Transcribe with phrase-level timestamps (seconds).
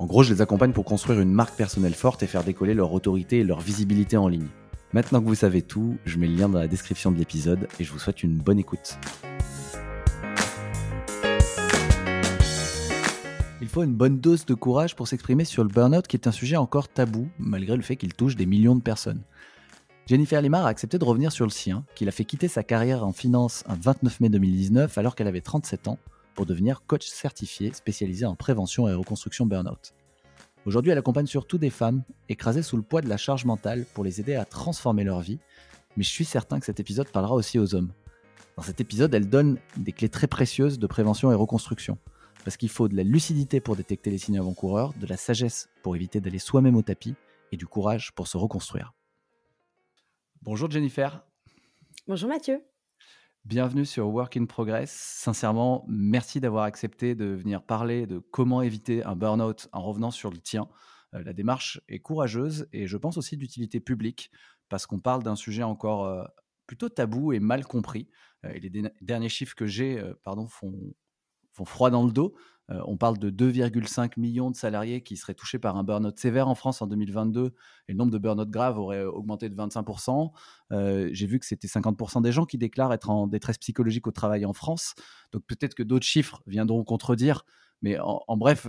[0.00, 2.92] En gros, je les accompagne pour construire une marque personnelle forte et faire décoller leur
[2.92, 4.46] autorité et leur visibilité en ligne.
[4.92, 7.84] Maintenant que vous savez tout, je mets le lien dans la description de l'épisode et
[7.84, 8.96] je vous souhaite une bonne écoute.
[13.60, 16.32] Il faut une bonne dose de courage pour s'exprimer sur le burn-out qui est un
[16.32, 19.22] sujet encore tabou malgré le fait qu'il touche des millions de personnes.
[20.06, 23.04] Jennifer Limar a accepté de revenir sur le sien, qu'il a fait quitter sa carrière
[23.04, 25.98] en finance un 29 mai 2019 alors qu'elle avait 37 ans
[26.38, 29.92] pour devenir coach certifié spécialisé en prévention et reconstruction burn-out.
[30.66, 34.04] Aujourd'hui, elle accompagne surtout des femmes écrasées sous le poids de la charge mentale pour
[34.04, 35.40] les aider à transformer leur vie,
[35.96, 37.90] mais je suis certain que cet épisode parlera aussi aux hommes.
[38.56, 41.98] Dans cet épisode, elle donne des clés très précieuses de prévention et reconstruction,
[42.44, 45.96] parce qu'il faut de la lucidité pour détecter les signes avant-coureurs, de la sagesse pour
[45.96, 47.16] éviter d'aller soi-même au tapis,
[47.50, 48.94] et du courage pour se reconstruire.
[50.42, 51.26] Bonjour Jennifer.
[52.06, 52.62] Bonjour Mathieu.
[53.48, 54.92] Bienvenue sur Work in Progress.
[54.92, 60.30] Sincèrement, merci d'avoir accepté de venir parler de comment éviter un burn-out en revenant sur
[60.30, 60.68] le tien.
[61.14, 64.30] Euh, la démarche est courageuse et je pense aussi d'utilité publique
[64.68, 66.24] parce qu'on parle d'un sujet encore euh,
[66.66, 68.10] plutôt tabou et mal compris.
[68.44, 69.98] Euh, les derniers chiffres que j'ai
[70.50, 72.34] font froid dans le dos.
[72.70, 76.48] Euh, on parle de 2,5 millions de salariés qui seraient touchés par un burn-out sévère
[76.48, 77.54] en France en 2022
[77.88, 80.30] et le nombre de burn-out graves aurait augmenté de 25%.
[80.72, 84.12] Euh, j'ai vu que c'était 50% des gens qui déclarent être en détresse psychologique au
[84.12, 84.94] travail en France.
[85.32, 87.44] Donc peut-être que d'autres chiffres viendront contredire.
[87.80, 88.68] Mais en bref,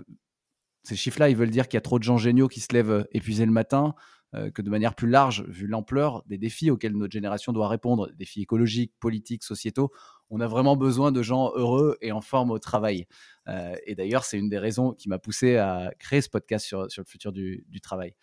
[0.83, 3.07] ces chiffres-là, ils veulent dire qu'il y a trop de gens géniaux qui se lèvent
[3.11, 3.95] épuisés le matin,
[4.35, 8.11] euh, que de manière plus large, vu l'ampleur des défis auxquels notre génération doit répondre,
[8.15, 9.91] défis écologiques, politiques, sociétaux,
[10.29, 13.07] on a vraiment besoin de gens heureux et en forme au travail.
[13.47, 16.83] Euh, et d'ailleurs, c'est une des raisons qui m'a poussé à créer ce podcast sur,
[16.83, 18.13] le futur du, travail.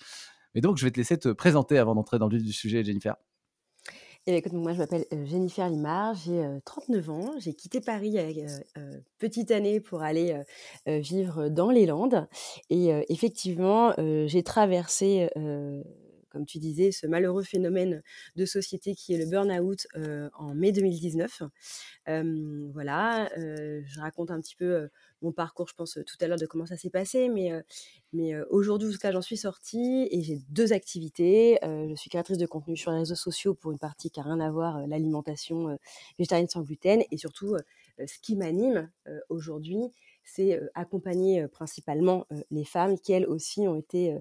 [0.54, 2.84] Mais donc, je vais te laisser te présenter avant d'entrer dans le vif du sujet,
[2.84, 3.16] Jennifer.
[4.28, 8.16] Eh écoute, moi je m'appelle Jennifer Limard, j'ai 39 ans, j'ai quitté Paris
[9.18, 10.42] petite année pour aller
[10.84, 12.26] vivre dans les Landes
[12.68, 13.94] et effectivement
[14.26, 15.28] j'ai traversé
[16.28, 18.02] comme tu disais, ce malheureux phénomène
[18.34, 19.86] de société qui est le burn-out
[20.36, 21.42] en mai 2019.
[22.74, 24.88] voilà, je raconte un petit peu
[25.32, 27.52] parcours, je pense, tout à l'heure de comment ça s'est passé, mais,
[28.12, 31.58] mais aujourd'hui, cas, j'en suis sortie et j'ai deux activités.
[31.62, 34.40] je suis créatrice de contenu sur les réseaux sociaux pour une partie qui n'a rien
[34.40, 35.78] à voir, l'alimentation
[36.18, 37.56] végétarienne sans gluten, et surtout,
[37.98, 38.90] ce qui m'anime
[39.28, 39.80] aujourd'hui,
[40.26, 44.18] c'est accompagner principalement les femmes qui, elles aussi, ont été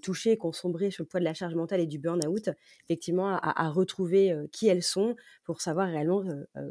[0.00, 2.50] touchées, qui ont sombré sur le poids de la charge mentale et du burn-out,
[2.84, 6.22] effectivement, à, retrouver qui elles sont pour savoir réellement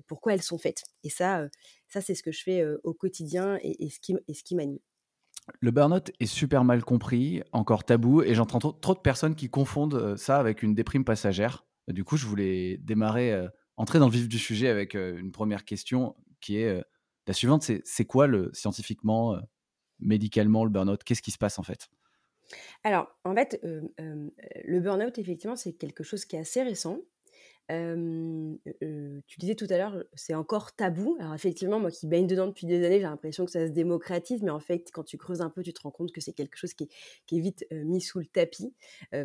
[0.07, 0.83] pourquoi elles sont faites.
[1.03, 1.47] Et ça,
[1.87, 4.79] ça c'est ce que je fais au quotidien et, ce qui, et ce qui m'anime.
[5.59, 10.15] Le burn-out est super mal compris, encore tabou, et j'entends trop, de personnes qui confondent
[10.17, 11.65] ça avec une déprime passagère.
[11.87, 16.15] Du coup, je voulais démarrer, entrer dans le vif du sujet avec une première question
[16.41, 16.83] qui est
[17.27, 19.41] la suivante, c'est quoi le, scientifiquement, euh,
[19.99, 21.03] médicalement, le burn-out?
[21.03, 21.89] Qu'est-ce qui se passe en fait?
[22.83, 27.01] Alors, en fait, le burn-out, effectivement, c'est quelque chose qui est assez récent
[27.69, 31.17] tu disais tout à l'heure, c'est encore tabou.
[31.19, 34.41] Alors effectivement, moi qui baigne dedans depuis des années, j'ai l'impression que ça se démocratise,
[34.41, 36.57] mais en fait, quand tu creuses un peu, tu te rends compte que c'est quelque
[36.57, 38.73] chose qui est, vite mis sous le tapis,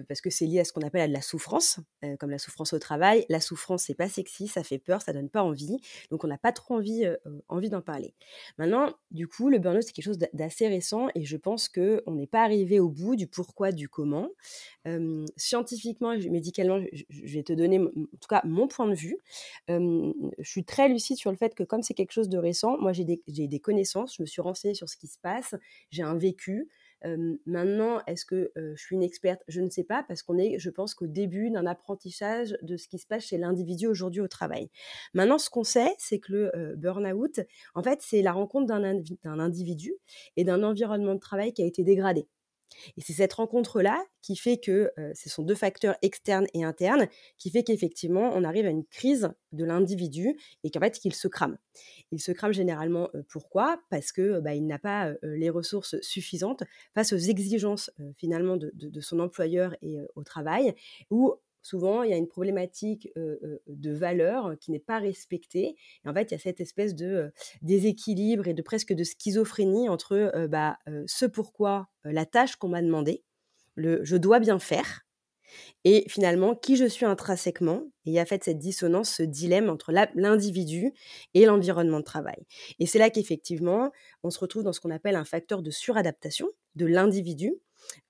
[0.08, 1.80] parce que c'est lié à ce qu'on appelle de la souffrance,
[2.18, 3.24] comme la souffrance au travail.
[3.28, 5.76] La souffrance, c'est pas sexy, ça fait peur, ça donne pas envie,
[6.10, 7.06] donc on n'a pas trop envie,
[7.48, 8.14] envie d'en parler.
[8.58, 12.26] Maintenant, du coup, le burn-out, c'est quelque chose d'assez récent, et je pense qu'on n'est
[12.26, 14.28] pas arrivé au bout du pourquoi, du comment.
[15.36, 19.18] scientifiquement, médicalement, je, vais te donner, en tout mon point de vue.
[19.68, 20.12] je
[20.42, 23.04] suis très lucide sur le fait que comme c'est quelque chose de récent, moi j'ai
[23.04, 25.54] des, connaissances, je me suis renseignée sur ce qui se passe,
[25.90, 26.68] j'ai un vécu.
[27.46, 29.42] maintenant, est-ce que je suis une experte?
[29.48, 32.88] Je ne sais pas, parce qu'on est, je pense, qu'au début d'un apprentissage de ce
[32.88, 34.70] qui se passe chez l'individu aujourd'hui au travail.
[35.14, 37.40] Maintenant, ce qu'on sait, c'est que le burn-out,
[37.74, 39.94] en fait, c'est la rencontre d'un individu
[40.36, 42.26] et d'un environnement de travail qui a été dégradé.
[42.96, 47.08] Et c'est cette rencontre-là qui fait que ce sont deux facteurs externes et internes
[47.38, 51.28] qui fait qu'effectivement, on arrive à une crise de l'individu et qu'en fait, qu'il se
[51.28, 51.58] crame.
[52.12, 53.80] Il se crame généralement pourquoi?
[53.90, 56.62] Parce que bah, il n'a pas les ressources suffisantes
[56.94, 60.74] face aux exigences finalement de, son employeur et au travail,
[61.10, 65.76] ou souvent, il y a une problématique de valeur qui n'est pas respectée.
[66.04, 67.32] Et en fait, il y a cette espèce de
[67.62, 73.24] déséquilibre et de presque de schizophrénie entre bah, ce pourquoi la tâche qu'on m'a demandé,
[73.74, 75.06] le je dois bien faire,
[75.84, 77.84] et finalement qui je suis intrinsèquement.
[78.04, 80.92] Et il y a fait cette dissonance, ce dilemme entre l'individu
[81.34, 82.46] et l'environnement de travail.
[82.78, 83.92] Et c'est là qu'effectivement,
[84.22, 87.54] on se retrouve dans ce qu'on appelle un facteur de suradaptation de l'individu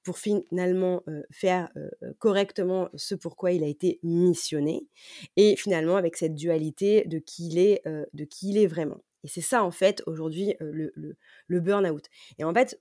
[0.03, 1.71] pour finalement faire
[2.19, 4.87] correctement ce pourquoi il a été missionné
[5.37, 9.03] et finalement avec cette dualité de qui il est, de qui il est vraiment.
[9.25, 11.17] Et c'est ça en fait aujourd'hui le, le,
[11.47, 12.07] le burn-out.
[12.39, 12.81] Et en fait,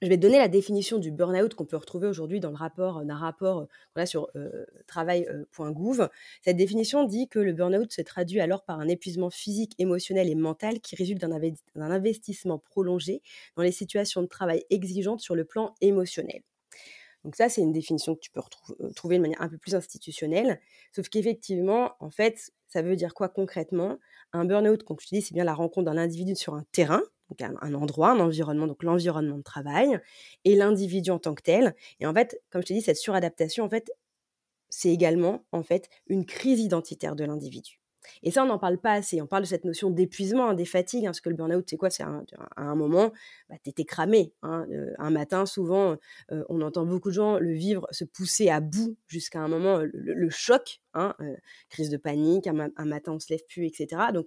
[0.00, 3.04] je vais te donner la définition du burn-out qu'on peut retrouver aujourd'hui dans le rapport
[3.04, 4.30] d'un rapport voilà, sur
[4.86, 6.08] travail.gouv.
[6.42, 10.34] Cette définition dit que le burn-out se traduit alors par un épuisement physique, émotionnel et
[10.34, 13.22] mental qui résulte d'un investissement prolongé
[13.56, 16.42] dans les situations de travail exigeantes sur le plan émotionnel.
[17.24, 18.40] Donc ça, c'est une définition que tu peux
[18.78, 20.60] retrouver de manière un peu plus institutionnelle.
[20.94, 23.98] Sauf qu'effectivement, en fait, ça veut dire quoi concrètement?
[24.32, 27.42] Un burn-out, comme je dis, c'est bien la rencontre d'un individu sur un terrain, donc
[27.42, 29.98] un, endroit, un environnement, donc l'environnement de travail,
[30.44, 31.74] et l'individu en tant que tel.
[32.00, 33.90] Et en fait, comme je te dis, cette suradaptation, en fait,
[34.70, 37.80] c'est également en fait une crise identitaire de l'individu.
[38.22, 39.20] Et ça, on n'en parle pas assez.
[39.20, 41.76] On parle de cette notion d'épuisement, hein, des fatigues, hein, parce que le burn-out, c'est
[41.76, 41.90] quoi?
[41.90, 42.22] C'est à
[42.56, 43.12] un moment,
[43.48, 44.32] bah, tu étais cramé.
[44.42, 45.96] Hein, euh, un matin, souvent,
[46.32, 49.82] euh, on entend beaucoup de gens le vivre, se pousser à bout jusqu'à un moment,
[49.82, 51.12] le, choc, euh,
[51.68, 54.02] crise de panique, un, un, matin, on se lève plus, etc.
[54.12, 54.26] Donc,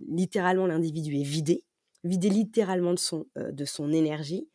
[0.00, 1.64] littéralement, l'individu est vidé
[2.04, 4.48] vidé littéralement de son, de son énergie.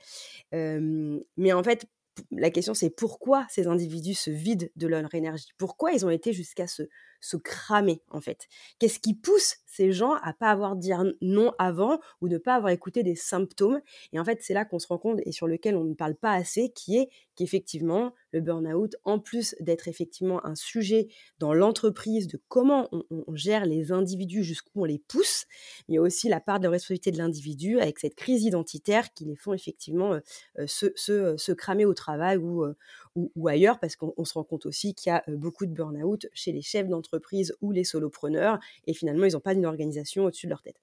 [0.51, 1.87] mais en fait,
[2.31, 5.49] la question c'est pourquoi ces individus se vident de leur énergie?
[5.57, 6.83] Pourquoi ils ont été jusqu'à se,
[7.25, 8.47] se cramer en fait.
[8.79, 10.91] Qu'est-ce qui pousse ces gens à pas avoir dit
[11.21, 13.81] non avant ou ne pas avoir écouté des symptômes?
[14.13, 16.15] Et en fait, c'est là qu'on se rend compte et sur lequel on ne parle
[16.15, 21.07] pas assez, qui est qu'effectivement, le burn-out, en plus d'être effectivement un sujet
[21.39, 25.45] dans l'entreprise de comment on, gère les individus, jusqu'où on les pousse,
[25.87, 29.25] il y a aussi la part de responsabilité de l'individu avec cette crise identitaire qui
[29.25, 30.19] les font effectivement euh,
[30.59, 32.75] euh, se, se, se, cramer au travail ou, euh,
[33.15, 36.51] ou, ailleurs, parce qu'on se rend compte aussi qu'il y a beaucoup de burn-out chez
[36.51, 37.14] les chefs d'entreprise
[37.61, 40.81] ou les solopreneurs, et finalement, ils n'ont pas une organisation au-dessus de leur tête.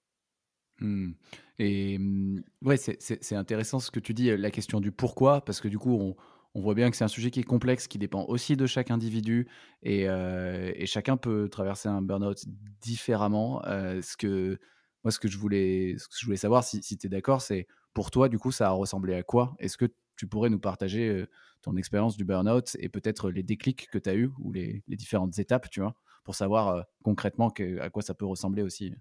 [0.80, 1.12] Mmh.
[1.58, 5.68] Et mmh, ouais, c'est intéressant ce que tu dis, la question du pourquoi, parce que
[5.68, 6.16] du coup, on,
[6.54, 8.90] on voit bien que c'est un sujet qui est complexe, qui dépend aussi de chaque
[8.90, 9.48] individu,
[9.82, 12.44] et, et chacun peut traverser un burn-out
[12.80, 13.62] différemment.
[13.64, 14.58] ce que,
[15.04, 18.10] moi, ce que je voulais, je voulais savoir, si, si tu es d'accord, c'est pour
[18.10, 19.54] toi, du coup, ça a ressemblé à quoi?
[19.58, 19.86] Est-ce que
[20.16, 21.26] tu pourrais nous partager
[21.62, 25.38] ton expérience du burn-out et peut-être les déclics que tu as eu ou les, différentes
[25.38, 28.94] étapes, tu vois, pour savoir concrètement à quoi ça peut ressembler aussi.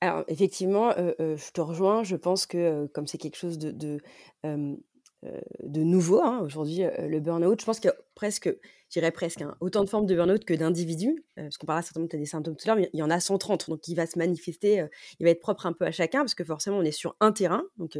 [0.00, 2.02] Alors, effectivement, je te rejoins.
[2.02, 3.98] Je pense que comme c'est quelque chose de,
[4.42, 6.20] de nouveau.
[6.20, 8.54] Hein, aujourd'hui, le burn-out, je pense qu'il y a presque,
[8.94, 11.24] je dirais presque, hein, autant de formes de burn-out que d'individus.
[11.34, 13.68] parce qu'on parlera certainement des symptômes tout à l'heure, mais il y en a 130.
[13.68, 14.86] Donc, il va se manifester,
[15.18, 17.32] il va être propre un peu à chacun, parce que forcément, on est sur un
[17.32, 17.98] terrain, donc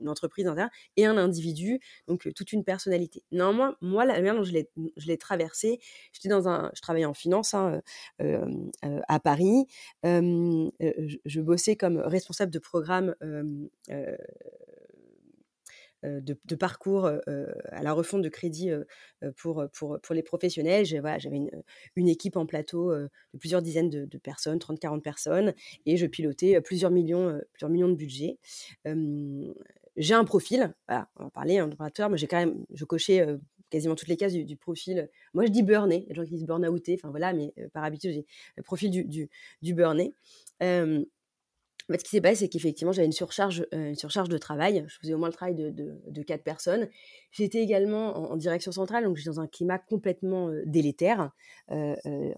[0.00, 1.78] une entreprise, un terrain, et un individu,
[2.08, 3.22] donc toute une personnalité.
[3.30, 5.78] Néanmoins, moi, la manière dont je l'ai traversé,
[6.12, 7.80] j'étais dans un, je travaillais en finance hein,
[8.82, 9.66] à Paris.
[10.02, 13.14] Je, bossais comme responsable de programme
[16.04, 18.70] euh, de, parcours euh, euh, à la refonte de crédit
[19.36, 20.84] pour, pour, pour les professionnels.
[20.84, 21.48] J'avais
[21.96, 25.54] une, équipe en plateau de plusieurs dizaines de, personnes, 30-40 personnes,
[25.86, 28.38] et je pilotais plusieurs millions, plusieurs millions de budget.
[29.96, 31.70] j'ai un profil, voilà, on va parler, hein,
[32.10, 33.26] mais j'ai quand même, je cochais
[33.70, 35.08] quasiment toutes les cases du, profil.
[35.34, 37.54] Moi, je dis burné, il y a des gens qui disent burn-outé, enfin voilà, mais
[37.72, 39.30] par habitude, j'ai le profil du, du,
[39.62, 40.14] du burné
[42.00, 44.84] ce qui s'est passé, c'est qu'effectivement, j'avais une surcharge, euh, une surcharge de travail.
[44.88, 46.88] Je faisais au moins le travail de, de, quatre personnes.
[47.30, 51.30] J'étais également en, direction centrale, donc j'étais dans un climat complètement euh, délétère.
[51.70, 51.94] Euh,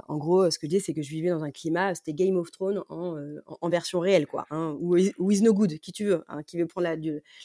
[0.09, 2.37] en gros, ce que je dis, c'est que je vivais dans un climat, c'était Game
[2.37, 4.47] of Thrones en, en, version réelle, quoi.
[4.51, 6.97] Hein, ou, is, no good, qui tu veux, hein, qui veut prendre la,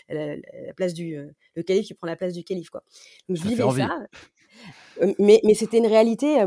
[0.09, 1.17] la, place du
[1.55, 2.83] le calife, qui prend la place du calife, quoi.
[3.27, 4.05] Donc je vivais ça.
[5.19, 6.43] Mais, mais c'était une réalité.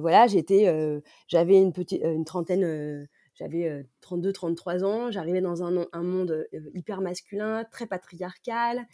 [0.00, 6.46] voilà, j'étais, j'avais une petite, une trentaine j'avais 32-33 ans, j'arrivais dans un, un, monde
[6.74, 8.86] hyper masculin, très patriarcal,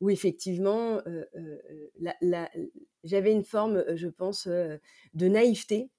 [0.00, 1.00] où effectivement,
[3.04, 5.90] j'avais une forme, je pense, de naïveté,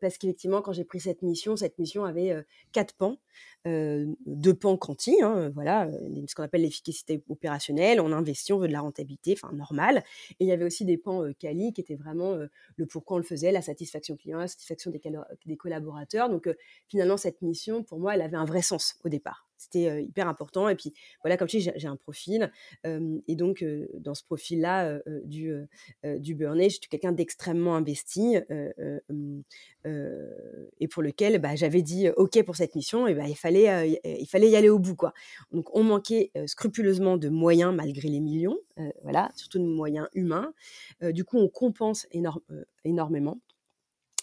[0.00, 3.18] parce qu'effectivement, quand j'ai pris cette mission, cette mission avait quatre pans,
[3.64, 5.90] deux pans quanti, hein, voilà,
[6.26, 10.44] ce qu'on appelle l'efficacité opérationnelle, on investit, on veut de la rentabilité, enfin normal, et
[10.44, 12.36] il y avait aussi des pans quali qui étaient vraiment
[12.76, 15.00] le pourquoi on le faisait, la satisfaction client, la satisfaction des,
[15.46, 16.28] des collaborateurs.
[16.28, 16.48] Donc
[16.88, 19.43] finalement, cette mission, pour moi, elle avait un vrai sens au départ.
[19.56, 20.68] C'était hyper important.
[20.68, 20.92] Et puis,
[21.22, 22.50] voilà, comme tu dis, j'ai un profil.
[22.84, 23.64] et donc,
[23.98, 25.54] dans ce profil-là du,
[26.04, 28.36] du burn-out, j'étais quelqu'un d'extrêmement investi.
[30.80, 34.26] et pour lequel bah, j'avais dit OK pour cette mission, et bah, il, fallait, il
[34.26, 34.96] fallait y aller au bout.
[34.96, 35.12] Quoi.
[35.52, 38.58] Donc, on manquait scrupuleusement de moyens malgré les millions,
[39.02, 40.52] voilà, surtout de moyens humains.
[41.02, 42.06] du coup, on compense
[42.84, 43.40] énormément.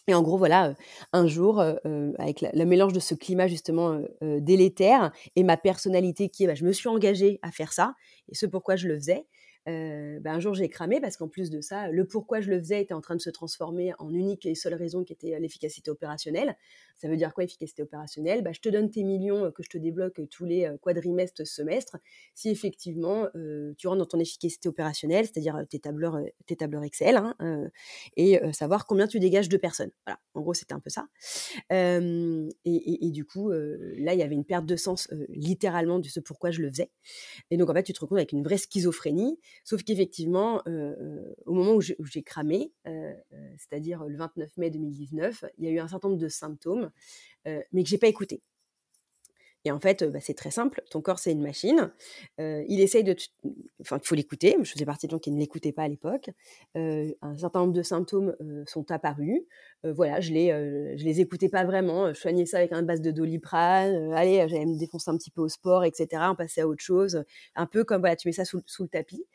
[0.07, 0.73] Et en gros, voilà,
[1.13, 6.47] un jour, avec le mélange de ce climat justement délétère et ma personnalité qui est,
[6.47, 7.93] bah, je me suis engagée à faire ça,
[8.29, 9.25] et ce pourquoi je le faisais,
[9.65, 12.81] bah, un jour j'ai cramé parce qu'en plus de ça, le pourquoi je le faisais
[12.81, 16.55] était en train de se transformer en unique et seule raison qui était l'efficacité opérationnelle.
[16.97, 18.43] Ça veut dire quoi, efficacité opérationnelle?
[18.43, 21.97] Bah, Je te donne tes millions que je te débloque tous les quadrimestres, semestres,
[22.35, 23.27] si effectivement
[23.77, 27.35] tu rentres dans ton efficacité opérationnelle, c'est-à-dire tes tableurs, tes tableurs Excel, hein,
[28.17, 29.91] et savoir combien tu dégages de personnes.
[30.05, 31.07] Voilà, en gros, c'était un peu ça.
[31.69, 36.51] Et, du coup, là, il y avait une perte de sens littéralement de ce pourquoi
[36.51, 36.91] je le faisais.
[37.49, 40.61] Et donc, en fait, tu te retrouves avec une vraie schizophrénie Sauf qu'effectivement,
[41.45, 42.71] au moment où j'ai cramé,
[43.57, 46.91] c'est-à-dire le 29 mai 2019, il y a eu un certain nombre de symptômes,
[47.45, 48.41] mais que j'ai pas écouté.
[49.63, 50.81] Et en fait, bah, c'est très simple.
[50.89, 51.91] Ton corps, c'est une machine.
[52.39, 53.15] il essaye de.
[53.79, 54.55] Enfin, il faut l'écouter.
[54.63, 56.31] Je faisais partie de gens qui ne l'écoutaient pas à l'époque.
[56.75, 59.41] un certain nombre de symptômes sont apparus.
[59.83, 60.47] voilà, je les,
[60.97, 62.11] je les écoutais pas vraiment.
[62.13, 64.11] Je soignais ça avec un base de doliprane.
[64.13, 66.07] allez, j'allais me défoncer un petit peu au sport, etc.
[66.31, 67.23] On passait à autre chose.
[67.55, 69.25] Un peu comme voilà, tu mets ça sous le tapis.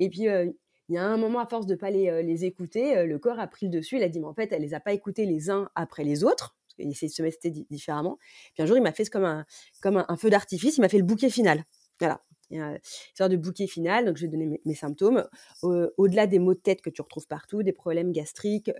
[0.00, 3.06] Et puis, il y a un moment, à force de ne pas les, les écouter,
[3.06, 3.96] le corps a pris le dessus.
[3.96, 6.24] Il a dit, mais en fait, elle les a pas écoutés les uns après les
[6.24, 7.38] autres, parce qu'il essayait de se mettre
[7.70, 8.18] différemment.
[8.54, 9.44] Puis un jour, il m'a fait comme un,
[9.80, 11.64] comme un, feu d'artifice, il m'a fait le bouquet final.
[11.98, 12.22] Voilà.
[12.50, 12.78] Une
[13.16, 15.26] sorte de bouquet final, donc je vais donner mes, symptômes.
[15.62, 18.70] Au-delà des maux de tête que tu retrouves partout, des problèmes gastriques,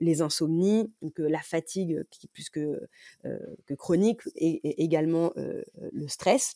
[0.00, 2.80] les insomnies, donc, la fatigue qui plus que,
[3.22, 6.54] que chronique, et également le stress,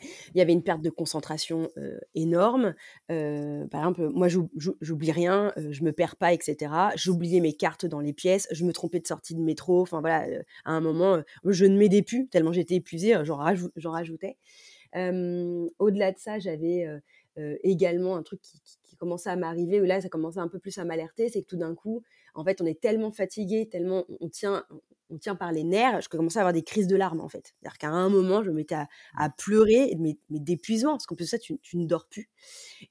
[0.00, 1.70] il y avait une perte de concentration
[2.14, 2.74] énorme.
[3.08, 6.72] par exemple, moi, j'oublie rien, je me perds pas, etc.
[6.96, 9.80] J'oubliais mes cartes dans les pièces, je me trompais de sortie de métro.
[9.80, 10.26] Enfin voilà,
[10.64, 14.36] à un moment, je ne m'aidais plus tellement j'étais épuisée, j'en rajoutais.
[14.94, 16.86] Au-delà de ça, j'avais
[17.62, 20.76] également un truc qui, qui commençait à m'arriver, où là, ça commençait un peu plus
[20.78, 22.02] à m'alerter, c'est que tout d'un coup,
[22.34, 24.64] en fait, on est tellement fatigué, tellement on tient,
[25.10, 27.54] on tient par les nerfs, je commençais à avoir des crises de larmes en fait.
[27.60, 28.76] C'est-à-dire qu'à un moment, je me mettais
[29.16, 32.28] à, pleurer, mais, d'épuisement, parce qu'en plus de ça, tu, ne dors plus.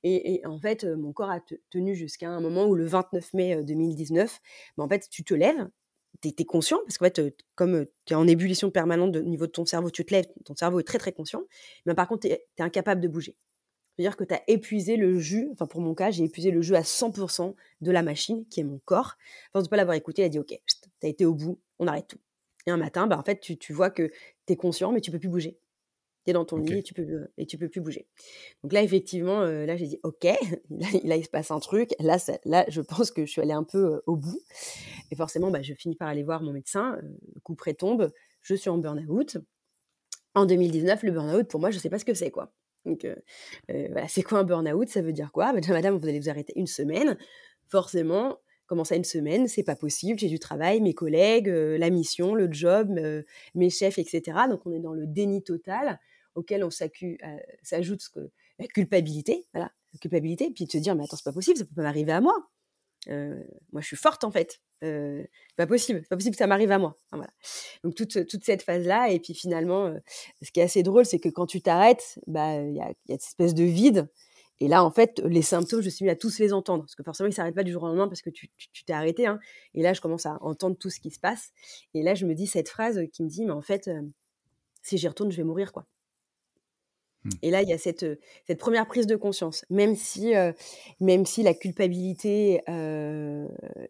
[0.04, 4.40] Et, en fait, mon corps a tenu jusqu'à un moment où le 29 mai 2019,
[4.78, 5.68] bah, en fait, tu te lèves,
[6.22, 7.22] tu es, conscient, parce qu'en fait,
[7.56, 10.56] comme tu es en ébullition permanente au niveau de ton cerveau, tu te lèves, ton
[10.56, 11.44] cerveau est très très conscient,
[11.86, 13.36] mais par contre, tu es, incapable de bouger.
[13.96, 16.76] C'est-à-dire que tu as épuisé le jus, enfin pour mon cas, j'ai épuisé le jus
[16.76, 19.16] à 100% de la machine, qui est mon corps.
[19.54, 21.60] Enfin, de ne pas l'avoir écouté, elle a dit, OK, tu as été au bout,
[21.80, 22.20] on arrête tout.
[22.68, 24.12] Et un matin, bah, en fait, tu, vois que
[24.46, 25.58] tu es conscient, mais tu peux plus bouger.
[26.26, 28.08] Tu es dans ton lit et tu, peux, et tu peux plus bouger.
[28.62, 30.24] Donc là, effectivement, là, j'ai dit, OK,
[30.70, 31.92] là, il se passe un truc.
[32.00, 34.42] Là, là, je pense que je suis allée un peu au bout.
[35.12, 36.98] Et forcément, bah, je finis par aller voir mon médecin.
[37.02, 39.38] le coup près tombe, je suis en burn-out.
[40.36, 42.52] En 2019, le burn-out, pour moi, je ne sais pas ce que c'est, quoi.
[42.84, 43.08] Donc,
[43.70, 44.90] voilà, c'est quoi un burn-out?
[44.90, 45.54] Ça veut dire quoi?
[45.54, 47.18] Bah, Madame, vous allez vous arrêter une semaine.
[47.70, 50.20] Forcément, Comment ça, une semaine C'est pas possible.
[50.20, 53.24] J'ai du travail, mes collègues, euh, la mission, le job, euh,
[53.56, 54.40] mes chefs, etc.
[54.50, 56.00] Donc, on est dans le déni total
[56.36, 58.02] auquel on euh, s'ajoute
[58.60, 59.48] la culpabilité.
[59.54, 60.52] Voilà, la culpabilité.
[60.52, 62.36] Puis de se dire, mais attends, c'est pas possible, ça peut pas m'arriver à moi.
[63.08, 64.60] moi, je suis forte en fait.
[64.82, 66.98] c'est pas possible, pas possible que ça m'arrive à moi.
[67.86, 69.96] Donc toute, toute cette phase-là, et puis finalement,
[70.42, 73.24] ce qui est assez drôle, c'est que quand tu t'arrêtes, bah il y a cette
[73.24, 74.10] espèce de vide
[74.60, 76.84] et là, en fait, les symptômes, je suis mis à tous les entendre.
[76.84, 78.50] Parce que forcément, ils ne s'arrêtent pas du jour au lendemain parce que tu
[78.86, 79.28] t'es arrêté.
[79.28, 79.40] Hein.
[79.76, 81.52] Et là, je commence à entendre tout ce qui se passe.
[81.94, 83.90] Et là, je me dis cette phrase qui me dit, mais en fait,
[84.82, 85.86] si j'y retourne, je vais mourir, quoi.
[87.24, 87.30] Mmh.
[87.44, 88.06] Et là, il y a cette,
[88.48, 89.64] cette première prise de conscience.
[89.70, 90.34] Même si,
[91.00, 92.62] même si la culpabilité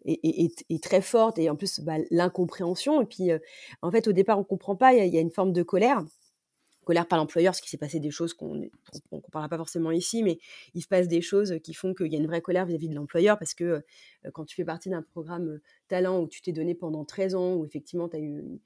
[0.04, 3.00] est, très forte et en plus, bah, l'incompréhension.
[3.00, 3.30] Et puis,
[3.80, 4.92] en fait, au départ, on ne comprend pas.
[4.92, 6.04] Il y, a une forme de colère
[6.88, 8.68] colère par l'employeur, parce qu'il s'est passé des choses qu'on ne
[9.30, 10.38] parlera pas forcément ici, mais
[10.72, 12.94] il se passe des choses qui font qu'il y a une vraie colère vis-à-vis de
[12.94, 16.52] l'employeur, parce que euh, quand tu fais partie d'un programme euh, talent où tu t'es
[16.52, 18.58] donné pendant 13 ans, où effectivement tu as eu,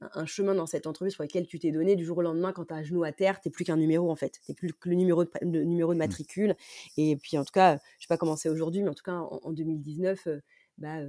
[0.00, 2.64] un chemin dans cette entreprise pour lequel tu t'es donné, du jour au lendemain, quand
[2.64, 4.72] tu as un genou à terre, tu n'es plus qu'un numéro en fait, tu plus
[4.72, 5.98] que le numéro de, numéro de mmh.
[5.98, 6.56] matricule.
[6.96, 9.04] Et puis en tout cas, je ne sais pas comment c'est aujourd'hui, mais en tout
[9.04, 10.26] cas en, 2019,
[10.78, 11.00] bah,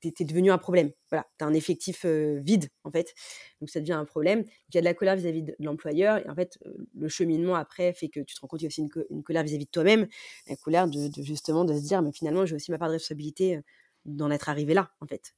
[0.00, 0.90] tu es, devenu un problème.
[1.10, 3.14] Voilà, tu as un effectif vide, en fait.
[3.60, 4.44] Donc, ça devient un problème.
[4.68, 6.18] il y a de la colère vis-à-vis de l'employeur.
[6.18, 6.58] Et en fait,
[6.94, 9.42] le cheminement après fait que tu te rends compte qu'il y a aussi une, colère
[9.42, 10.06] vis-à-vis de toi-même.
[10.48, 13.60] La colère de, justement de se dire, mais finalement, j'ai aussi ma part de responsabilité
[14.04, 15.34] d'en être arrivé là, en fait.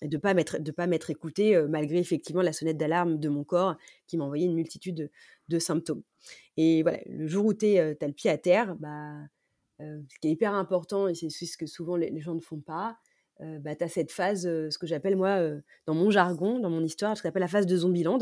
[0.00, 3.44] et de pas m'être de pas m'être écoutée malgré effectivement la sonnette d'alarme de mon
[3.44, 5.10] corps qui m'envoyait une multitude
[5.48, 6.02] de, symptômes.
[6.56, 9.16] Et voilà, le jour où tu as le pied à terre, bah,
[9.78, 12.98] ce qui est hyper important, et c'est ce que souvent les, gens ne font pas,
[13.40, 15.40] bah, tu as cette phase, ce que j'appelle moi,
[15.86, 18.18] dans mon jargon, dans mon histoire, ce qu'on appelle la phase de Zombieland.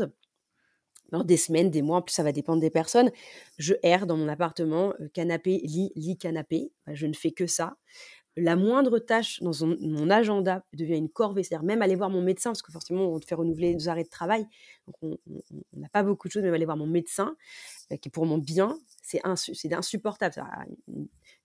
[1.11, 3.11] Dans des semaines, des mois, en plus ça va dépendre des personnes.
[3.57, 6.73] Je erre dans mon appartement, canapé, lit, lit, canapé.
[6.91, 7.77] Je ne fais que ça
[8.37, 11.43] la moindre tâche dans mon agenda devient une corvée.
[11.43, 14.03] C'est-à-dire même aller voir mon médecin, parce que forcément, on te fait renouveler nos arrêts
[14.03, 14.45] de travail.
[15.01, 15.17] On
[15.73, 18.77] n'a pas beaucoup de choses, même aller voir mon médecin, euh, qui pour mon bien,
[19.01, 20.35] c'est insupportable.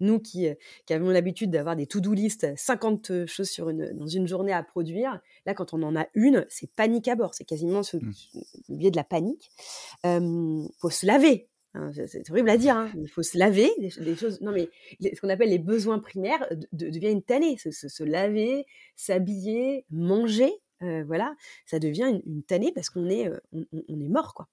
[0.01, 0.55] Nous qui, euh,
[0.87, 4.63] qui avons l'habitude d'avoir des to-do list, 50 choses sur une, dans une journée à
[4.65, 7.35] produire, là, quand on en a une, c'est panique à bord.
[7.35, 8.13] C'est quasiment ce, mmh.
[8.71, 9.51] le biais de la panique.
[10.05, 11.49] Il faut se laver.
[11.75, 14.43] Hein, c'est horrible à dire, hein, il faut se laver, des, choses.
[14.43, 14.69] Non, mais
[15.01, 17.57] ce qu'on appelle les besoins primaires devient une tannée.
[17.57, 21.35] Se, laver, s'habiller, manger, euh, voilà,
[21.65, 24.49] ça devient une, tannée parce qu'on est, euh, on, est mort, quoi.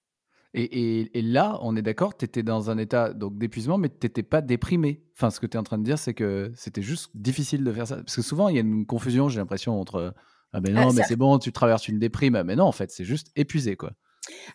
[0.54, 4.42] Et, là, on est d'accord, tu étais dans un état d'épuisement, mais tu n'étais pas
[4.42, 5.04] déprimé.
[5.16, 7.72] Enfin, ce que tu es en train de dire, c'est que c'était juste difficile de
[7.72, 7.98] faire ça.
[7.98, 10.14] Parce que souvent, il y a une confusion, j'ai l'impression, entre
[10.54, 12.36] Ah ben non, mais c'est bon, tu traverses une déprime.
[12.36, 13.92] Ah, mais non, en fait, c'est juste épuisé, quoi.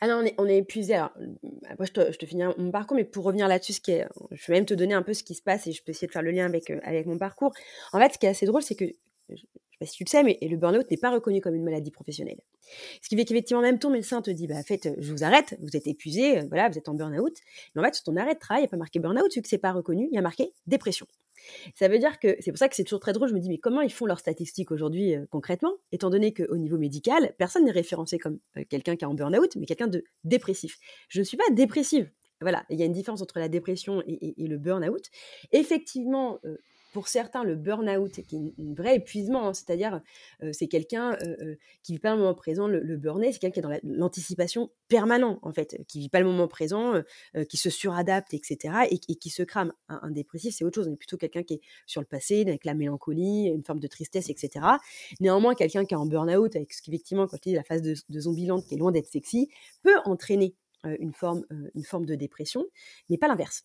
[0.00, 0.94] Ah non, on est, on est épuisé.
[0.94, 1.12] Alors,
[1.68, 4.06] après, je te, je te finis mon parcours, mais pour revenir là-dessus, ce qui est,
[4.30, 6.06] je vais même te donner un peu ce qui se passe et je peux essayer
[6.06, 7.52] de faire le lien avec, euh, avec mon parcours.
[7.92, 8.84] En fait, ce qui est assez drôle, c'est que,
[9.28, 9.46] je ne sais
[9.80, 12.40] pas si tu le sais, mais le burn-out n'est pas reconnu comme une maladie professionnelle.
[13.02, 15.76] Ce qui fait qu'effectivement, même ton médecin te dit, bah, fait, je vous arrête, vous
[15.76, 17.36] êtes épuisé, euh, voilà, vous êtes en burn-out.
[17.74, 19.42] Mais en fait, sur ton arrêt de travail, il n'y a pas marqué burn-out, vu
[19.42, 21.06] que c'est pas reconnu, il y a marqué dépression.
[21.74, 23.28] Ça veut dire que c'est pour ça que c'est toujours très drôle.
[23.28, 26.56] Je me dis, mais comment ils font leurs statistiques aujourd'hui euh, concrètement, étant donné qu'au
[26.56, 30.04] niveau médical, personne n'est référencé comme euh, quelqu'un qui est en burn-out, mais quelqu'un de
[30.24, 30.78] dépressif.
[31.08, 32.10] Je ne suis pas dépressive.
[32.40, 35.08] Voilà, il y a une différence entre la dépression et, le burn-out.
[35.52, 36.40] Effectivement,
[36.94, 40.00] pour certains, le burn-out, est un vrai épuisement, hein, c'est-à-dire
[40.44, 43.40] euh, c'est quelqu'un euh, euh, qui vit pas le moment présent, le, le burn-out, c'est
[43.40, 47.02] quelqu'un qui est dans l'anticipation permanente, en fait, qui vit pas le moment présent,
[47.48, 49.72] qui se suradapte, etc., et, qui se crame.
[49.88, 52.64] Un, dépressif, c'est autre chose, on est plutôt quelqu'un qui est sur le passé, avec
[52.64, 54.64] la mélancolie, une forme de tristesse, etc.
[55.18, 57.96] Néanmoins, quelqu'un qui est en burn-out, avec ce qu'effectivement, quand tu dis la phase de,
[58.08, 59.50] de zombieland, qui est loin d'être sexy,
[59.82, 60.54] peut entraîner
[61.00, 62.64] une, forme, une forme de dépression,
[63.10, 63.64] mais pas l'inverse.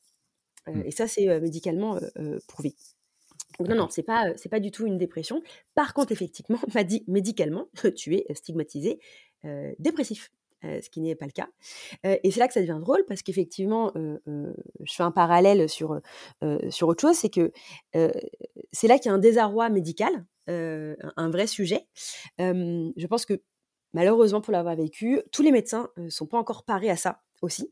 [0.66, 0.82] Mmh.
[0.86, 2.00] Et ça, c'est médicalement
[2.48, 2.74] prouvé.
[3.58, 5.42] Donc non, non, c'est pas, c'est pas du tout une dépression.
[5.76, 9.00] Par contre, effectivement, m'a dit médicalement, tu es stigmatisé
[9.80, 10.32] dépressif.
[10.64, 11.48] ce qui n'est pas le cas.
[12.04, 16.02] et c'est là que ça devient drôle parce qu'effectivement, je fais un parallèle sur,
[16.70, 17.54] sur autre chose, c'est que
[17.94, 21.88] c'est là qu'il y a un désarroi médical, un vrai sujet.
[22.38, 23.42] je pense que
[23.94, 27.72] malheureusement, pour l'avoir vécu, tous les médecins ne sont pas encore parés à ça aussi,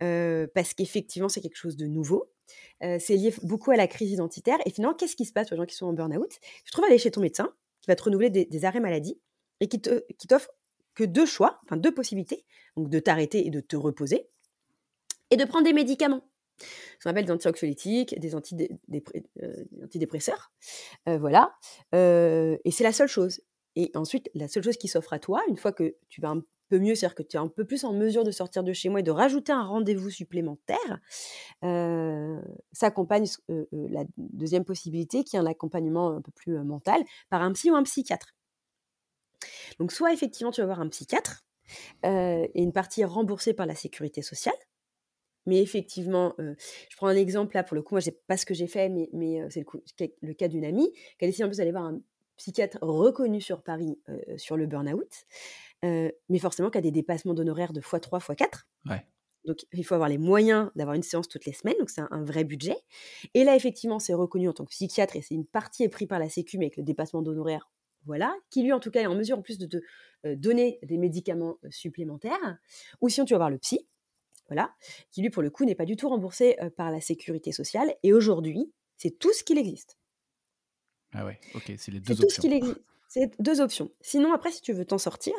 [0.00, 2.32] parce qu'effectivement, c'est quelque chose de nouveau
[2.80, 4.58] c'est lié beaucoup à la crise identitaire.
[4.66, 6.30] Et finalement, qu'est-ce qui se passe les gens qui sont en burn-out?
[6.30, 9.20] Tu te trouves aller chez ton médecin, qui va te renouveler des, arrêts maladie,
[9.60, 10.50] et qui, te, qui t'offre
[10.94, 12.44] que deux choix, enfin deux possibilités,
[12.76, 14.28] donc de t'arrêter et de te reposer,
[15.30, 16.28] et de prendre des médicaments.
[16.58, 20.52] Ce qu'on appelle des antioxylétiques, des antidépresseurs.
[21.06, 21.54] voilà.
[21.92, 23.40] et c'est la seule chose.
[23.76, 26.42] Et ensuite, la seule chose qui s'offre à toi, une fois que tu vas un
[26.68, 28.88] peu mieux, c'est-à-dire que tu es un peu plus en mesure de sortir de chez
[28.88, 31.00] moi et de rajouter un rendez-vous supplémentaire,
[31.64, 32.40] euh,
[32.72, 33.26] ça accompagne
[33.72, 37.74] la deuxième possibilité, qui est un accompagnement un peu plus mental, par un psy ou
[37.74, 38.34] un psychiatre.
[39.78, 41.44] Donc soit effectivement tu vas voir un psychiatre,
[42.04, 44.54] et une partie est remboursée par la sécurité sociale,
[45.46, 48.54] mais effectivement, je prends un exemple là, pour le coup, moi, sais pas ce que
[48.54, 49.64] j'ai fait, mais, mais c'est
[50.22, 52.00] le, cas d'une amie qui a décidé en plus d'aller voir un
[52.36, 53.98] psychiatre reconnu sur Paris
[54.36, 55.08] sur le burn-out
[55.82, 58.64] mais forcément qui a des dépassements d'honoraires de x3, x4.
[59.44, 62.24] Donc, il faut avoir les moyens d'avoir une séance toutes les semaines, donc c'est un,
[62.24, 62.76] vrai budget.
[63.32, 66.08] Et là, effectivement, c'est reconnu en tant que psychiatre et c'est une partie est prise
[66.08, 67.70] par la Sécu, mais avec le dépassement d'honoraires,
[68.06, 70.98] voilà, qui lui, en tout cas, est en mesure en plus de te donner des
[70.98, 72.58] médicaments supplémentaires.
[73.00, 73.86] Ou sinon, tu vas voir le psy,
[74.48, 74.74] voilà,
[75.12, 77.94] qui lui, pour le coup, n'est pas du tout remboursé par la sécurité sociale.
[78.02, 79.96] Et aujourd'hui, c'est tout ce qu'il existe.
[81.12, 82.26] Ah ouais, ok, c'est les deux options.
[82.26, 82.80] Tout ce qu'il existe.
[83.08, 83.92] C'est deux options.
[84.00, 85.34] Sinon, après, si tu veux t'en sortir,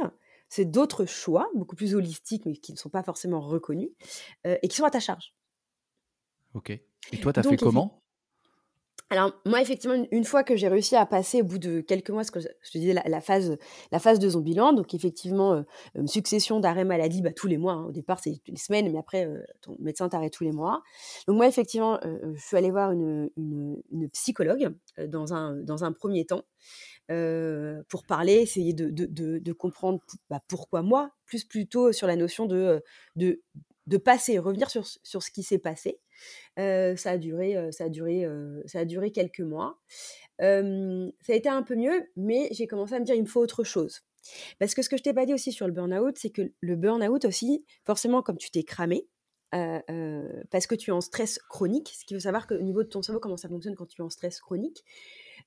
[0.49, 3.89] c'est d'autres choix, beaucoup plus holistiques, mais qui ne sont pas forcément reconnus,
[4.45, 5.33] et qui sont à ta charge.
[6.53, 6.69] Ok.
[6.69, 8.01] Et toi, tu as fait comment?
[9.09, 12.25] Alors moi effectivement une fois que j'ai réussi à passer au bout de quelques mois
[12.25, 13.57] ce que je te disais la, phase
[13.93, 15.63] la phase de Zombieland donc effectivement
[15.95, 17.85] une succession d'arrêts maladie bah, tous les mois hein.
[17.85, 19.25] au départ c'est les semaines mais après
[19.61, 20.83] ton médecin t'arrête tous les mois
[21.25, 24.75] donc moi effectivement je suis allée voir une, une, psychologue
[25.07, 26.43] dans un dans un premier temps
[27.07, 32.83] pour parler, essayer de, comprendre bah, pourquoi moi, plus plutôt sur la notion de,
[33.15, 33.41] de,
[33.87, 35.99] de passer, revenir sur, ce qui s'est passé,
[36.57, 38.25] ça a duré, ça a duré,
[38.65, 39.79] ça a duré quelques mois.
[40.39, 40.63] ça
[41.29, 43.63] a été un peu mieux, mais j'ai commencé à me dire il me faut autre
[43.63, 44.01] chose.
[44.59, 46.75] Parce que ce que je t'ai pas dit aussi sur le burn-out, c'est que le
[46.75, 49.07] burn-out aussi, forcément, comme tu t'es cramé,
[49.51, 53.01] parce que tu es en stress chronique, ce qui veut savoir qu'au niveau de ton
[53.01, 54.83] cerveau, comment ça fonctionne quand tu es en stress chronique,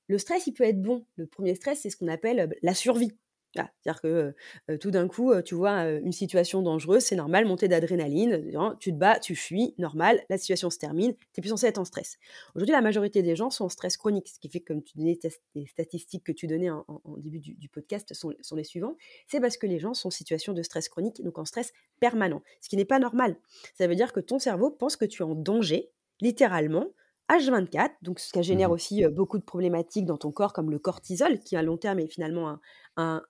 [0.08, 1.04] le stress, il peut être bon.
[1.16, 3.12] Le premier stress, c'est ce qu'on appelle la survie.
[3.58, 8.48] Ah, c'est-à-dire que tout d'un coup, tu vois une situation dangereuse, c'est normal, montée d'adrénaline,
[8.78, 11.78] tu te bats, tu fuis, normal, la situation se termine, tu n'es plus censé être
[11.78, 12.18] en stress.
[12.54, 14.96] Aujourd'hui, la majorité des gens sont en stress chronique, ce qui fait que, comme tu
[14.96, 15.18] donnais
[15.56, 16.84] les statistiques que tu donnais en,
[17.18, 20.52] début du, podcast sont, sont, les suivants, c'est parce que les gens sont en situation
[20.52, 23.36] de stress chronique, donc en stress permanent, ce qui n'est pas normal.
[23.76, 26.86] Ça veut dire que ton cerveau pense que tu es en danger, littéralement,
[27.30, 30.78] H24, donc ce qui génère mmh aussi beaucoup de problématiques dans ton corps, comme le
[30.78, 32.58] cortisol, qui à long terme est finalement
[32.96, 33.22] un,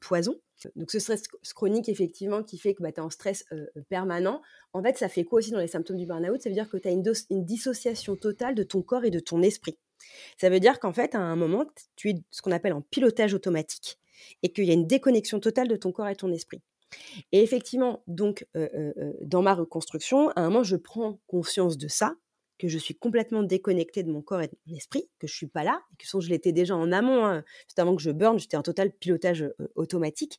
[0.00, 0.36] poison.
[0.76, 1.22] Donc ce stress
[1.54, 3.44] chronique, effectivement, qui fait que bah, tu es en stress
[3.88, 4.40] permanent,
[4.72, 6.40] en fait, ça fait quoi aussi dans les symptômes du burn-out?
[6.40, 9.20] Ça veut dire que tu as une, une, dissociation totale de ton corps et de
[9.20, 9.78] ton esprit.
[10.38, 11.64] Ça veut dire qu'en fait, à un moment,
[11.96, 13.98] tu es ce qu'on appelle en pilotage automatique
[14.42, 16.62] et qu'il y a une déconnexion totale de ton corps et ton esprit.
[17.32, 18.46] Et effectivement, donc,
[19.22, 22.14] dans ma reconstruction, à un moment, je prends conscience de ça
[22.58, 25.46] que je suis complètement déconnectée de mon corps et de mon esprit, que je suis
[25.46, 28.38] pas là, et que je l'étais déjà en amont, hein, juste avant que je burn,
[28.38, 30.38] j'étais en total pilotage automatique.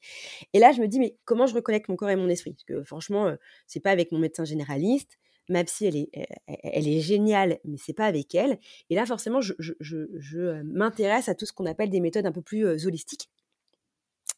[0.53, 2.53] Et là, je me dis, mais comment je reconnecte mon corps et mon esprit?
[2.53, 3.35] Parce que franchement,
[3.67, 5.17] c'est pas avec mon médecin généraliste.
[5.47, 6.09] Ma psy, elle est,
[6.47, 8.57] elle, est géniale, mais c'est pas avec elle.
[8.89, 12.65] Et là, forcément, je m'intéresse à tout ce qu'on appelle des méthodes un peu plus
[12.65, 13.29] holistiques.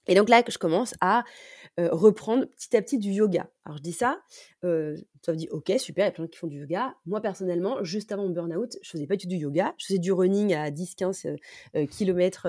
[0.08, 1.24] Et donc là, je commence à
[1.78, 3.50] reprendre petit à petit du yoga.
[3.68, 4.22] Alors je dis ça,
[4.64, 6.62] euh, ça me dit ok super, il y a plein de gens qui font du
[6.62, 6.96] yoga.
[7.06, 9.74] Moi personnellement, juste avant mon burn-out, je faisais pas du tout du yoga.
[9.78, 11.36] Je faisais du running à 10-15
[11.90, 12.48] km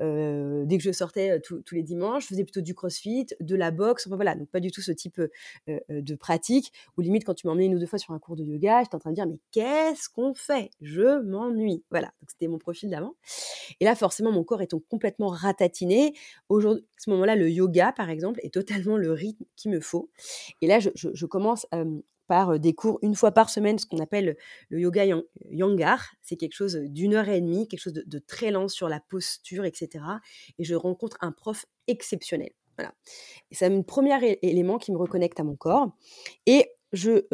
[0.00, 2.24] dès que je sortais tous les dimanches.
[2.24, 4.08] Je faisais plutôt du crossfit, de la boxe.
[4.08, 5.22] Enfin voilà, donc pas du tout ce type
[5.68, 6.72] de pratique.
[6.98, 8.96] Ou limite quand tu m'emmenais une ou deux fois sur un cours de yoga, j'étais
[8.96, 10.70] en train de dire mais qu'est-ce qu'on fait?
[10.80, 11.84] Je m'ennuie.
[11.92, 13.14] Voilà, donc c'était mon profil d'avant.
[13.78, 16.12] Et là forcément mon corps étant complètement ratatiné.
[16.48, 20.10] Aujourd'hui, à ce moment-là, le yoga par exemple est totalement le rythme qu'il me faut.
[20.60, 21.66] Et là, je, commence
[22.26, 24.36] par des cours une fois par semaine, ce qu'on appelle
[24.68, 25.04] le yoga
[25.50, 26.14] yangar.
[26.22, 29.64] C'est quelque chose d'une heure et demie, quelque chose de, très lent sur la posture,
[29.64, 30.04] etc.
[30.58, 32.50] Et je rencontre un prof exceptionnel.
[32.76, 32.94] Voilà.
[33.50, 35.96] C'est un premier élément qui me reconnecte à mon corps.
[36.46, 37.26] Et je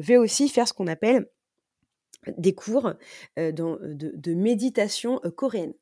[0.00, 1.28] vais aussi faire ce qu'on appelle
[2.36, 2.92] des cours
[3.36, 5.74] de, méditation coréenne.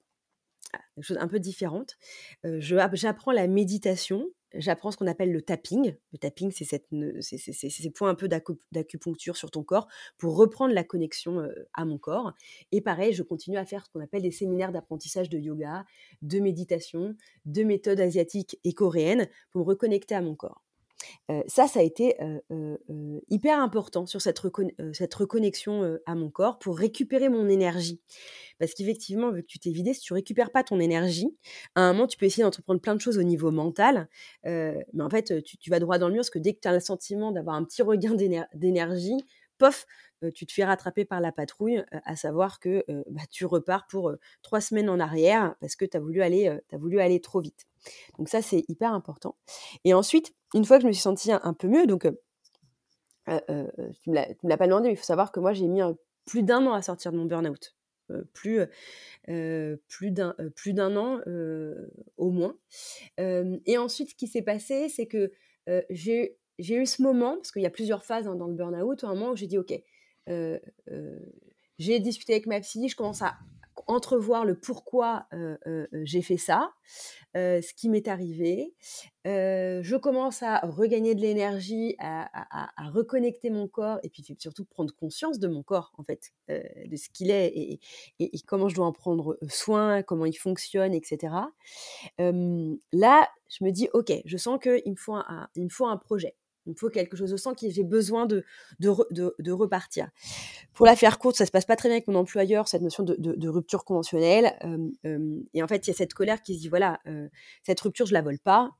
[0.96, 1.96] Des choses un peu différentes.
[2.44, 5.94] J'apprends la méditation j'apprends ce qu'on appelle le tapping.
[6.12, 6.64] Le tapping, c'est
[7.20, 8.28] ces points un peu
[8.72, 9.88] d'acupuncture sur ton corps
[10.18, 12.32] pour reprendre la connexion à mon corps.
[12.72, 15.84] Et pareil, je continue à faire ce qu'on appelle des séminaires d'apprentissage de yoga,
[16.22, 17.14] de méditation,
[17.44, 20.63] de méthodes asiatiques et coréennes pour me reconnecter à mon corps
[21.46, 22.16] ça, ça a été
[23.28, 24.40] hyper important sur cette,
[24.92, 28.00] cette reconnexion à mon corps pour récupérer mon énergie.
[28.58, 31.36] Parce qu'effectivement, vu que tu t'es vidé, si tu récupères pas ton énergie,
[31.74, 34.08] à un moment, tu peux essayer d'entreprendre plein de choses au niveau mental,
[34.44, 36.72] mais en fait, tu, vas droit dans le mur parce que dès que tu as
[36.72, 38.14] le sentiment d'avoir un petit regain
[38.54, 39.24] d'énergie,
[39.58, 39.86] pof,
[40.34, 44.12] tu te fais rattraper par la patrouille, à savoir que bah, tu repars pour
[44.42, 47.66] trois semaines en arrière parce que tu as, voulu aller, as voulu aller trop vite.
[48.18, 49.36] Donc ça, c'est hyper important.
[49.84, 52.08] Et ensuite, une fois que je me suis sentie un, peu mieux, donc
[53.26, 55.82] tu ne me l'as pas demandé, mais il faut savoir que moi, j'ai mis
[56.24, 57.76] plus d'un an à sortir de mon burn-out.
[58.32, 58.60] plus
[59.88, 61.20] plus d'un plus d'un an
[62.16, 62.56] au moins.
[63.18, 65.32] et ensuite, ce qui s'est passé, c'est que
[65.90, 69.04] j'ai j'ai eu ce moment, parce qu'il y a plusieurs phases hein, dans le burn-out,
[69.04, 69.72] un moment où j'ai dit, OK,
[71.78, 73.36] j'ai discuté avec ma psy, je commence à
[73.86, 75.26] entrevoir le pourquoi
[75.92, 76.72] j'ai fait ça,
[77.34, 78.74] ce qui m'est arrivé.
[79.24, 85.38] je commence à regagner de l'énergie, à, reconnecter mon corps et puis surtout prendre conscience
[85.38, 87.80] de mon corps, en fait, de ce qu'il est
[88.18, 91.34] et, comment je dois en prendre soin, comment il fonctionne, etc.
[92.18, 96.36] là, je me dis, OK, je sens qu'il me faut un projet.
[96.66, 98.44] Il me faut quelque chose au sang qui j'ai besoin de,
[99.52, 100.08] repartir.
[100.72, 103.04] Pour la faire courte, ça se passe pas très bien avec mon employeur, cette notion
[103.04, 104.56] de, rupture conventionnelle.
[105.52, 107.00] et en fait, il y a cette colère qui se dit voilà,
[107.62, 108.70] cette rupture, je la vole pas.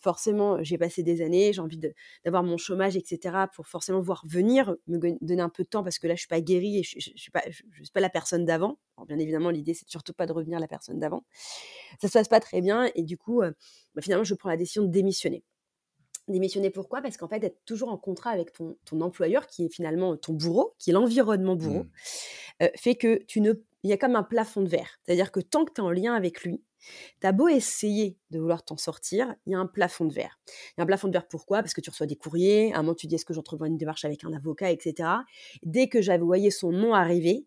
[0.00, 1.80] forcément, j'ai passé des années, j'ai envie
[2.24, 3.36] d'avoir mon chômage, etc.
[3.54, 6.28] pour forcément voir venir, me donner un peu de temps parce que là, je suis
[6.28, 8.78] pas guérie et je, je, suis pas, je, suis pas la personne d'avant.
[9.08, 11.24] Bien évidemment, l'idée, c'est surtout pas de revenir la personne d'avant.
[12.00, 13.42] Ça se passe pas très bien et du coup,
[13.94, 15.44] bah, finalement, je prends la décision de démissionner.
[16.28, 17.02] Démissionner pourquoi?
[17.02, 20.32] Parce qu'en fait, être toujours en contrat avec ton, ton, employeur, qui est finalement ton
[20.32, 21.84] bourreau, qui est l'environnement bourreau,
[22.60, 22.66] mmh.
[22.76, 23.54] fait que tu ne.
[23.82, 24.98] Il y a comme un plafond de verre.
[25.04, 26.60] C'est-à-dire que tant que tu es en lien avec lui,
[27.20, 30.38] Tu as beau essayer de vouloir t'en sortir, il y a un plafond de verre.
[30.46, 31.62] Il y a un plafond de verre pourquoi?
[31.62, 33.76] Parce que tu reçois des courriers, à un moment tu dis est-ce que j'entrevois une
[33.76, 35.08] démarche avec un avocat, etc.
[35.62, 37.46] Dès que j'avais voyé son nom arriver,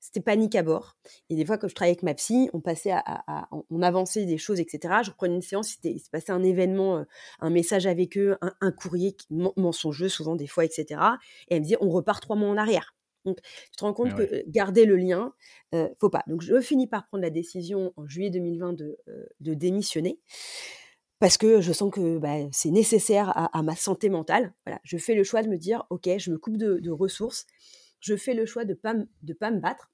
[0.00, 0.96] c'était panique à bord.
[1.30, 4.38] Et des fois, quand je travaillais avec ma psy, on passait à, on avançait des
[4.38, 4.94] choses, etc.
[5.02, 7.04] Je reprenais une séance, il se passait un événement, euh,
[7.40, 11.00] un message avec eux, un, courrier mensongeux souvent des fois, etc.
[11.48, 12.94] Et elle me disait, on repart trois mois en arrière.
[13.24, 15.32] Donc, tu te rends compte que euh, garder le lien,
[15.74, 16.22] euh, faut pas.
[16.28, 18.98] Donc, je finis par prendre la décision en juillet 2020 de,
[19.40, 20.20] de démissionner
[21.18, 24.52] parce que je sens que bah, c'est nécessaire à, ma santé mentale.
[24.66, 27.46] Voilà, je fais le choix de me dire, ok, je me coupe de, de ressources
[28.00, 29.90] je fais le choix de pas de pas me battre.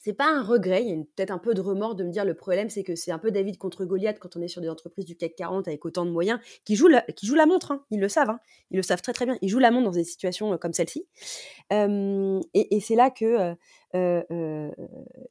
[0.00, 2.24] C'est pas un regret, il y a peut-être un peu de remords de me dire
[2.24, 4.68] le problème c'est que c'est un peu David contre Goliath quand on est sur des
[4.68, 7.72] entreprises du CAC 40 avec autant de moyens qui jouent la, qui jouent la montre,
[7.72, 7.84] hein.
[7.90, 8.38] ils le savent, hein.
[8.70, 10.72] ils le savent très très bien, ils jouent la montre dans des situations euh, comme
[10.72, 11.08] celle-ci.
[11.70, 14.70] et, c'est là que euh, euh,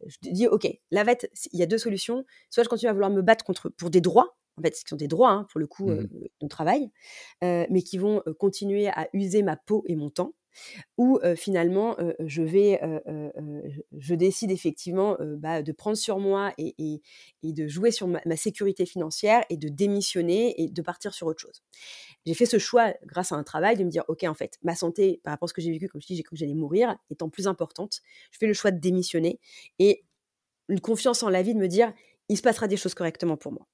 [0.06, 3.10] je dis ok, la vette, il y a deux solutions, soit je continue à vouloir
[3.10, 5.68] me battre contre pour des droits, en fait, qui sont des droits hein, pour le
[5.68, 6.10] coup mmh
[6.42, 6.92] de travail,
[7.42, 10.34] mais qui vont continuer à user ma peau et mon temps
[10.98, 12.80] où finalement je vais,
[13.98, 17.02] je décide effectivement bah, de prendre sur moi et,
[17.44, 21.64] de jouer sur ma, sécurité financière et de démissionner et de partir sur autre chose.
[22.26, 24.76] J'ai fait ce choix grâce à un travail de me dire ok en fait ma
[24.76, 26.54] santé par rapport à ce que j'ai vécu comme je dis j'ai cru que j'allais
[26.54, 29.40] mourir étant plus importante, je fais le choix de démissionner
[29.80, 30.04] et
[30.70, 31.94] une confiance en la vie de me dire
[32.30, 33.68] il se passera des choses correctement pour moi.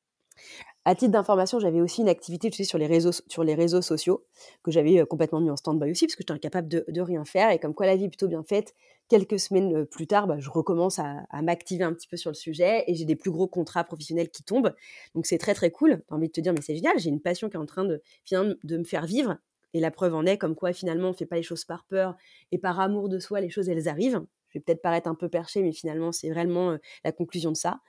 [0.86, 3.82] À titre d'information, j'avais aussi une activité tu sais, sur, les réseaux, sur les réseaux
[3.82, 4.26] sociaux
[4.63, 7.52] que j'avais complètement mis en stand-by aussi parce que j'étais incapable de, rien faire.
[7.52, 8.76] Et comme quoi la vie est plutôt bien faite,
[9.08, 12.84] quelques semaines plus tard, bah, je recommence à, m'activer un petit peu sur le sujet
[12.88, 14.76] et j'ai des plus gros contrats professionnels qui tombent.
[15.15, 16.02] Donc c'est très très cool.
[16.10, 17.86] J'ai envie de te dire, mais c'est génial, j'ai une passion qui est en train
[17.86, 19.38] de, de me faire vivre.
[19.74, 21.86] Et la preuve en est comme quoi finalement on ne fait pas les choses par
[21.86, 22.15] peur
[22.52, 24.22] et par amour de soi, les choses elles arrivent
[24.53, 27.79] vais peut-être paraître un peu perché, mais finalement, c'est vraiment la conclusion de ça.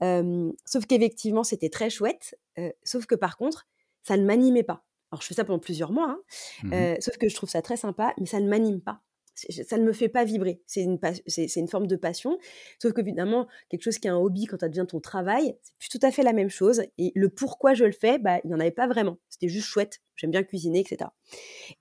[0.00, 2.38] sauf qu'effectivement, c'était très chouette.
[2.82, 3.66] sauf que par contre,
[4.02, 4.84] ça ne m'animait pas.
[5.12, 6.20] Alors, je fais ça pendant plusieurs mois, hein,
[6.64, 9.02] mmh sauf que je trouve ça très sympa, mais ça ne m'anime pas.
[9.36, 10.62] Ça ne me fait pas vibrer.
[10.66, 12.38] C'est une, c'est, une forme de passion.
[12.80, 15.76] Sauf que, évidemment, quelque chose qui est un hobby quand ça devient ton travail, c'est
[15.78, 16.82] plus tout à fait la même chose.
[16.96, 19.18] Et le pourquoi je le fais, bah, il n'y en avait pas vraiment.
[19.28, 20.00] C'était juste chouette.
[20.16, 21.10] J'aime bien cuisiner, etc.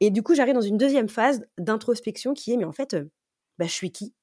[0.02, 2.98] Et du coup, j'arrive dans une deuxième phase d'introspection qui est, mais en fait,
[3.58, 4.14] bah, je suis qui?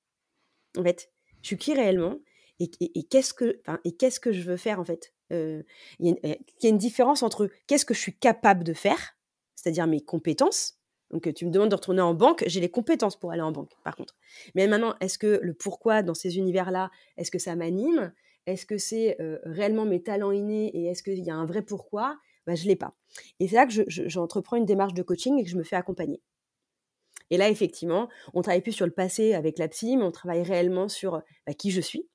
[0.76, 1.10] En fait.
[1.42, 2.18] Je suis qui réellement
[2.60, 5.64] et, qu'est-ce que, et qu'est-ce que je veux faire en fait Il
[6.00, 9.16] y, a une différence entre qu'est-ce que je suis capable de faire,
[9.56, 10.78] c'est-à-dire mes compétences.
[11.10, 13.72] Donc tu me demandes de retourner en banque, j'ai les compétences pour aller en banque,
[13.84, 14.14] par contre.
[14.54, 18.12] Mais maintenant, est-ce que le pourquoi dans ces univers-là, est-ce que ça m'anime?
[18.46, 22.16] Est-ce que c'est réellement mes talents innés et est-ce qu'il y a un vrai pourquoi?
[22.46, 22.94] Bah, Je ne l'ai pas.
[23.40, 26.20] Et c'est là que j'entreprends une démarche de coaching et que je me fais accompagner.
[27.30, 30.42] Et là, effectivement, on travaille plus sur le passé avec la psy, mais on travaille
[30.42, 32.08] réellement sur bah, qui je suis.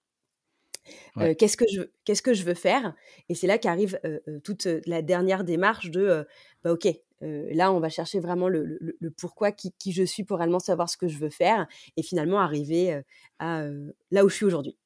[1.37, 2.93] qu'est-ce que je qu'est-ce que je veux faire?
[3.29, 3.99] Et c'est là qu'arrive
[4.43, 6.25] toute la dernière démarche de
[6.63, 6.87] bah, ok
[7.21, 10.97] là on va chercher vraiment le, pourquoi qui, qui, je suis pour réellement savoir ce
[10.97, 11.67] que je veux faire
[11.97, 13.01] et finalement arriver
[13.39, 13.65] à
[14.11, 14.77] là où je suis aujourd'hui.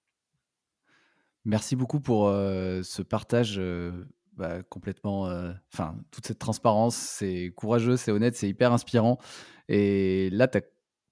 [1.44, 3.60] Merci beaucoup pour ce partage
[4.34, 5.24] bah, complètement
[5.74, 9.20] enfin toute cette transparence c'est courageux c'est honnête c'est hyper inspirant
[9.74, 10.62] et là, tu as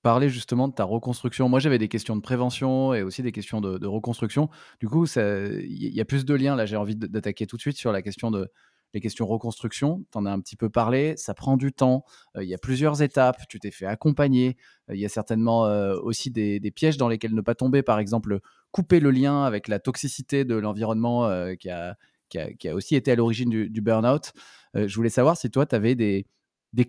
[0.01, 1.47] parlé justement de ta reconstruction.
[1.47, 4.49] Moi, j'avais des questions de prévention et aussi des questions de, reconstruction.
[4.82, 6.58] Du coup, il y a plus de liens.
[6.58, 8.51] Là, j'ai envie d'attaquer tout de suite sur la question de
[8.93, 10.03] les questions reconstruction.
[10.12, 11.15] Tu en as un petit peu parlé.
[11.15, 12.03] Ça prend du temps.
[12.36, 13.38] Euh, il y a plusieurs étapes.
[13.47, 14.58] Tu t'es fait accompagner.
[14.89, 17.82] Euh, il y a certainement euh, aussi des, pièges dans lesquels ne pas tomber.
[17.82, 18.39] Par exemple,
[18.71, 21.29] couper le lien avec la toxicité de l'environnement
[21.60, 21.95] qui a,
[22.30, 24.32] qui, a, aussi été à l'origine du, du burn-out.
[24.76, 26.26] je voulais savoir si toi, tu avais des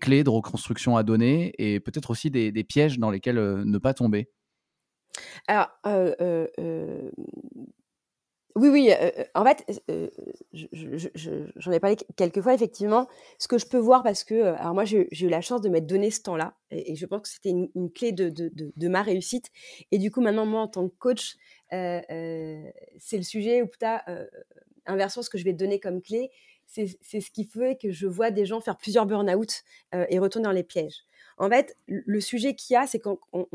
[0.01, 4.31] clés de reconstruction à donner et peut-être aussi des, pièges dans lesquels ne pas tomber
[5.49, 5.69] Alors,
[8.57, 8.91] oui, oui,
[9.35, 9.65] en fait,
[10.53, 13.09] j'en ai parlé quelques fois, effectivement.
[13.39, 15.87] Ce que je peux voir, parce que, alors moi, j'ai eu la chance de m'être
[15.87, 19.51] donné ce temps-là, et, je pense que c'était une, clé de, de, ma réussite.
[19.93, 21.37] Et du coup, maintenant, moi, en tant que coach,
[21.71, 24.01] c'est le sujet où, putain,
[24.87, 26.31] inversement, ce que je vais te donner comme clé,
[26.67, 29.63] c'est ce qui fait que je vois des gens faire plusieurs burn-out
[29.95, 31.05] euh, et retourner dans les pièges.
[31.37, 33.47] En fait, le sujet qu'il y a, c'est quand on,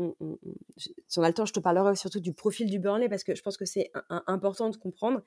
[0.76, 3.34] si on a le temps, je te parlerai surtout du profil du burn-out parce que
[3.34, 3.90] je pense que c'est
[4.26, 5.22] important de comprendre.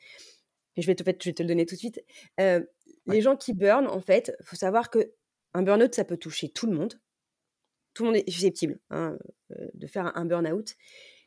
[0.76, 2.04] Et je vais te, je vais te le donner tout de suite.
[2.40, 2.62] Euh,
[3.08, 5.14] les gens qui burn, en fait, il faut savoir que
[5.54, 7.00] un burn-out, ça peut toucher tout le monde.
[7.94, 9.18] Tout le monde est susceptible hein,
[9.52, 10.76] euh, de faire un burn-out.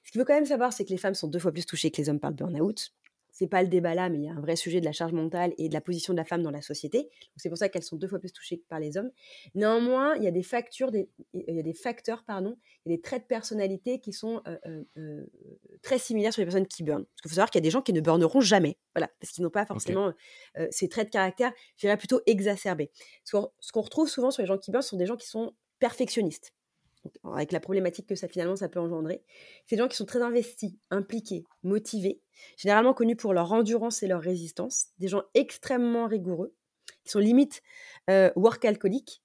[0.05, 1.91] Ce qu'il faut quand même savoir, c'est que les femmes sont deux fois plus touchées
[1.91, 2.93] que les hommes par le burn-out.
[3.43, 5.13] C'est pas le débat là, mais il y a un vrai sujet de la charge
[5.13, 7.09] mentale et de la position de la femme dans la société.
[7.37, 9.11] C'est pour ça qu'elles sont deux fois plus touchées que par les hommes.
[9.57, 12.95] Néanmoins, il y a des factures, des, il y a des facteurs, pardon, il y
[12.95, 14.41] a des traits de personnalité qui sont
[15.83, 17.05] très similaires sur les personnes qui burnent.
[17.05, 19.33] Parce qu'il faut savoir qu'il y a des gens qui ne burneront jamais, voilà, parce
[19.33, 20.13] qu'ils n'ont pas forcément
[20.71, 22.93] ces traits de caractère, je dirais plutôt exacerbés.
[23.25, 23.33] Ce
[23.73, 26.55] qu'on retrouve souvent sur les gens qui burnent sont des gens qui sont perfectionnistes
[27.25, 29.23] avec la problématique que ça finalement ça peut engendrer.
[29.67, 32.21] C'est des gens qui sont très investis, impliqués, motivés,
[32.57, 36.55] généralement connus pour leur endurance et leur résistance, des gens extrêmement rigoureux,
[37.05, 37.63] qui sont limite
[38.11, 39.23] euh, work alcooliques,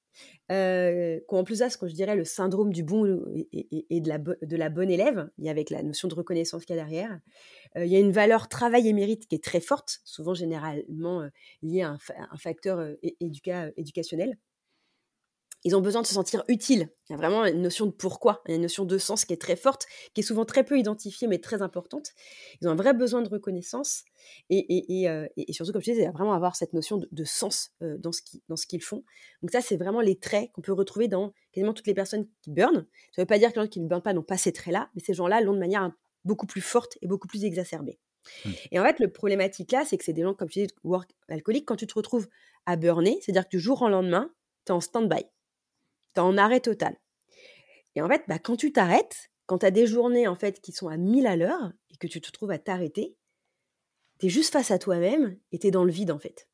[0.52, 3.06] euh, qui ont en plus à ce que je dirais le syndrome du bon
[3.52, 6.80] et, de, la de, la bonne élève, a avec la notion de reconnaissance qu'il y
[6.80, 7.20] a derrière.
[7.76, 11.28] Euh, il y a une valeur travail et mérite qui est très forte, souvent généralement
[11.62, 11.92] liée à
[12.32, 14.38] un, facteur éducationnel.
[15.64, 16.90] Ils ont besoin de se sentir utiles.
[17.10, 19.26] Il y a vraiment une notion de pourquoi, il y a une notion de sens
[19.26, 22.12] qui est très forte, qui est souvent très peu identifiée, mais très importante.
[22.62, 24.04] Ils ont un vrai besoin de reconnaissance.
[24.50, 28.68] Et, euh, surtout, comme je disais, vraiment avoir cette notion de, sens euh, dans ce
[28.68, 29.04] qu'ils font.
[29.42, 32.52] Donc ça, c'est vraiment les traits qu'on peut retrouver dans quasiment toutes les personnes qui
[32.52, 32.86] burnent.
[33.12, 34.54] Ça ne veut pas dire que les gens qui ne burnent pas n'ont pas ces
[34.54, 35.92] traits-là, mais ces gens-là l'ont de manière
[36.24, 38.00] beaucoup plus forte et beaucoup plus exacerbée.
[38.46, 38.50] Mmh.
[38.72, 41.10] Et en fait, le problématique là, c'est que c'est des gens, comme je disais, work
[41.30, 41.66] alcooliques.
[41.66, 42.28] Quand tu te retrouves
[42.66, 44.30] à burner, c'est-à-dire que du jour au lendemain,
[44.66, 45.26] tu es en stand-by
[46.24, 46.98] en arrêt total.
[47.96, 50.72] Et en fait, bah, quand tu t'arrêtes, quand tu as des journées en fait qui
[50.72, 53.16] sont à 1000 à l'heure et que tu te trouves à t'arrêter,
[54.20, 56.48] tu es juste face à toi-même et tu es dans le vide en fait.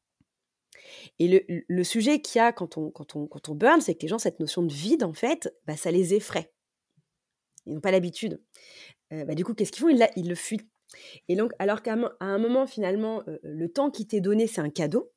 [1.19, 4.17] Et le, sujet qu'il y a quand on, quand on, burn, c'est que les gens,
[4.17, 6.52] cette notion de vide, en fait, bah, ça les effraie.
[7.65, 8.41] Ils n'ont pas l'habitude.
[9.12, 9.89] Euh, bah, du coup, qu'est-ce qu'ils font?
[9.89, 10.67] Ils, ils, le fuient.
[11.28, 14.69] Et donc, alors qu'à un moment, finalement, euh, le temps qui t'est donné, c'est un
[14.69, 15.12] cadeau,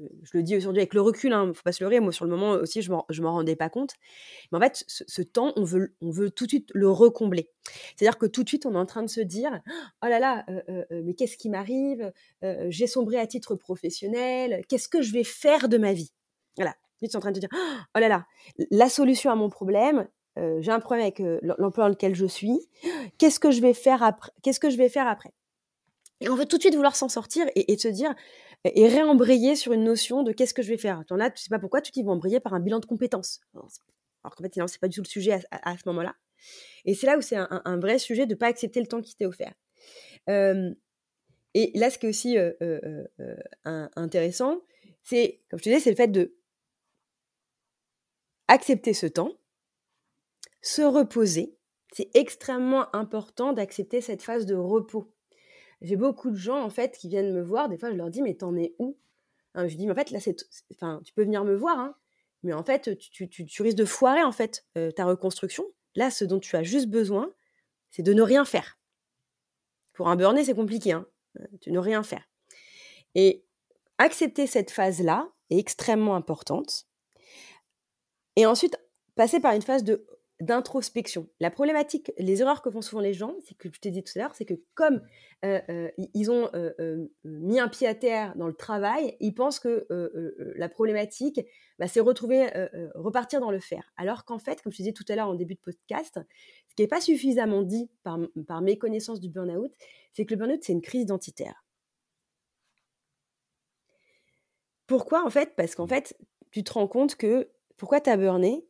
[0.00, 2.30] je le dis aujourd'hui avec le recul, ne faut pas se leurrer, moi sur le
[2.30, 3.94] moment aussi, je m'en rendais pas compte.
[4.50, 7.50] Mais en fait, ce, temps, on veut, on veut tout de suite le recombler.
[7.96, 9.60] C'est-à-dire que tout de suite, on est en train de se dire,
[10.02, 12.12] oh là là, euh, euh, euh, mais qu'est-ce qui m'arrive?
[12.68, 16.12] J'ai sombré à titre professionnel, qu'est-ce que je vais faire de ma vie?
[16.56, 18.26] Voilà, tu es en train de te dire, oh là là,
[18.70, 20.08] la solution à mon problème,
[20.60, 22.58] j'ai un problème avec l'emploi dans lequel je suis,
[23.18, 25.32] qu'est-ce que je vais faire après Qu'est-ce que je vais faire après?
[26.20, 28.14] Et on veut tout de suite vouloir s'en sortir et, et se dire,
[28.64, 31.02] et réembrayer sur une notion de qu'est-ce que je vais faire.
[31.10, 33.40] En as, tu sais pas pourquoi, tu dis vont embrayer par un bilan de compétences.
[33.54, 36.14] Alors qu'en fait, non, c'est pas du tout le sujet à, ce moment-là.
[36.84, 39.16] Et c'est là où c'est un, vrai sujet de ne pas accepter le temps qui
[39.16, 39.54] t'est offert.
[40.26, 42.36] et là, ce qui est aussi
[43.64, 44.60] intéressant,
[45.02, 46.36] c'est, comme je te disais, c'est le fait de
[48.48, 49.32] accepter ce temps,
[50.62, 51.56] se reposer.
[51.92, 55.10] C'est extrêmement important d'accepter cette phase de repos
[55.80, 57.68] j'ai beaucoup de gens en fait qui viennent me voir.
[57.68, 58.96] Des fois, je leur dis mais t'en es où?
[59.54, 60.36] Hein, Je dis mais en fait là c'est,
[60.72, 61.94] enfin tu peux venir me voir, hein,
[62.42, 65.64] mais en fait tu, tu, tu, risques de foirer en fait euh, ta reconstruction.
[65.94, 67.32] Là, ce dont tu as juste besoin,
[67.90, 68.78] c'est de ne rien faire.
[69.94, 72.28] Pour un burn c'est compliqué, hein, de ne rien faire.
[73.14, 73.44] Et
[73.98, 76.86] accepter cette phase là est extrêmement importante.
[78.36, 78.78] Et ensuite
[79.16, 80.06] passer par une phase de
[80.40, 81.28] d'introspection.
[81.40, 84.12] La problématique, les erreurs que font souvent les gens, c'est que je t'ai dit tout
[84.16, 85.02] à l'heure, c'est que comme
[85.44, 89.58] euh, euh, ils ont euh, mis un pied à terre dans le travail, ils pensent
[89.58, 89.86] que
[90.56, 91.40] la problématique,
[91.78, 92.48] bah, c'est retrouver,
[92.94, 93.92] repartir dans le faire.
[93.96, 96.20] Alors qu'en fait, comme je te disais tout à l'heure en début de podcast,
[96.68, 99.72] ce qui n'est pas suffisamment dit par, par mes connaissances du burn-out,
[100.12, 101.64] c'est que le burn-out, c'est une crise identitaire.
[104.86, 105.54] Pourquoi en fait?
[105.56, 106.16] Parce qu'en fait,
[106.52, 108.67] tu te rends compte que pourquoi tu as burné?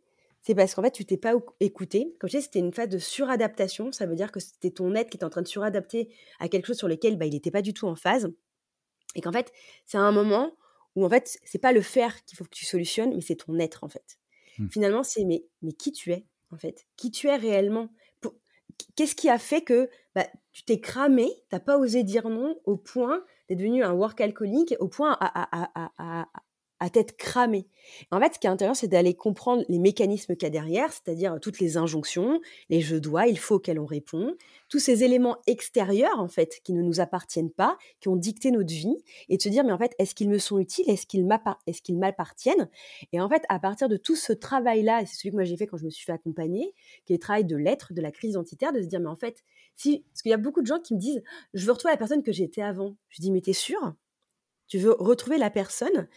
[0.49, 2.17] C'est parce qu'en fait, tu t'es pas écouté.
[2.19, 3.93] Comme je disais, c'était une phase de suradaptation.
[3.93, 6.09] Ça veut dire que c'était ton être qui était en train de suradapter
[6.41, 8.33] à quelque chose sur lequel bah, il n'était pas du tout en phase.
[9.15, 9.53] Et qu'en fait,
[9.85, 10.57] c'est un moment
[10.97, 13.59] où en fait, c'est pas le faire qu'il faut que tu solutionnes, mais c'est ton
[13.59, 14.19] être en fait.
[14.59, 14.69] Mmh.
[14.71, 17.91] Finalement, c'est mais, mais qui tu es en fait, qui tu es réellement?
[18.97, 22.59] Qu'est-ce qui a fait que bah, tu t'es cramé, tu n'as pas osé dire non
[22.65, 26.29] au point d'être devenu un work alcoolique, au point à, à
[26.91, 27.67] tête cramée.
[28.11, 30.93] En fait, ce qui est intéressant, c'est d'aller comprendre les mécanismes qu'il y a derrière,
[30.93, 34.37] c'est-à-dire toutes les injonctions, les je dois, il faut qu'elles on répond,
[34.69, 38.73] tous ces éléments extérieurs, en fait, qui ne nous appartiennent pas, qui ont dicté notre
[38.73, 38.97] vie,
[39.29, 41.27] et de se dire, mais en fait, est-ce qu'ils me sont utiles, est-ce qu'ils
[41.99, 42.69] m'appartiennent?
[43.13, 45.57] Et en fait, à partir de tout ce travail-là, et c'est celui que moi j'ai
[45.57, 48.13] fait quand je me suis fait accompagner, qui est le travail de l'être, de la
[48.13, 49.43] crise identitaire, de se dire, mais en fait,
[49.77, 51.23] si, parce qu'il y a beaucoup de gens qui me disent,
[51.55, 52.97] je veux retrouver la personne que j'étais avant.
[53.09, 53.95] Je dis, mais t'es sûr
[54.69, 56.09] tu veux retrouver la personne,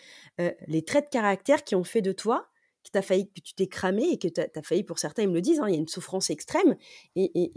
[0.67, 2.51] les traits de caractère qui ont fait de toi
[2.83, 5.29] que, as failli, que tu t'es cramé et que tu as, failli, pour certains, ils
[5.29, 6.75] me le disent, hein, il y a une souffrance extrême
[7.15, 7.51] et,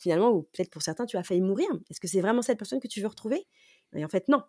[0.00, 1.68] finalement, ou peut-être pour certains, tu as failli mourir.
[1.90, 3.46] Est-ce que c'est vraiment cette personne que tu veux retrouver?
[3.94, 4.42] Et en fait, non.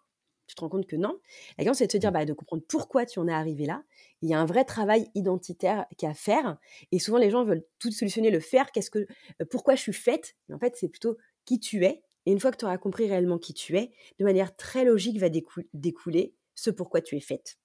[0.48, 1.18] Tu te rends compte que non.
[1.58, 2.14] La question, c'est de te dire, mmh.
[2.14, 3.84] bah, de comprendre pourquoi tu en es arrivé là.
[4.22, 6.58] Il y a un vrai travail identitaire qui à faire.
[6.92, 8.72] Et souvent, les gens veulent tout solutionner, le faire.
[8.74, 9.08] Qu'est-ce que,
[9.50, 10.36] pourquoi je suis faite?
[10.52, 13.38] En fait, c'est plutôt qui tu es Et une fois que tu auras compris réellement
[13.38, 15.30] qui tu es, de manière très logique va
[15.74, 17.58] découler ce pourquoi tu es faite.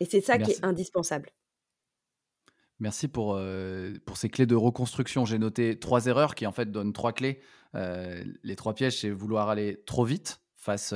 [0.00, 1.30] Et c'est ça qui est indispensable.
[2.78, 3.40] Merci pour,
[4.04, 5.24] pour ces clés de reconstruction.
[5.24, 7.40] J'ai noté trois erreurs qui en fait donnent trois clés.
[7.74, 10.94] les trois pièges, c'est vouloir aller trop vite face,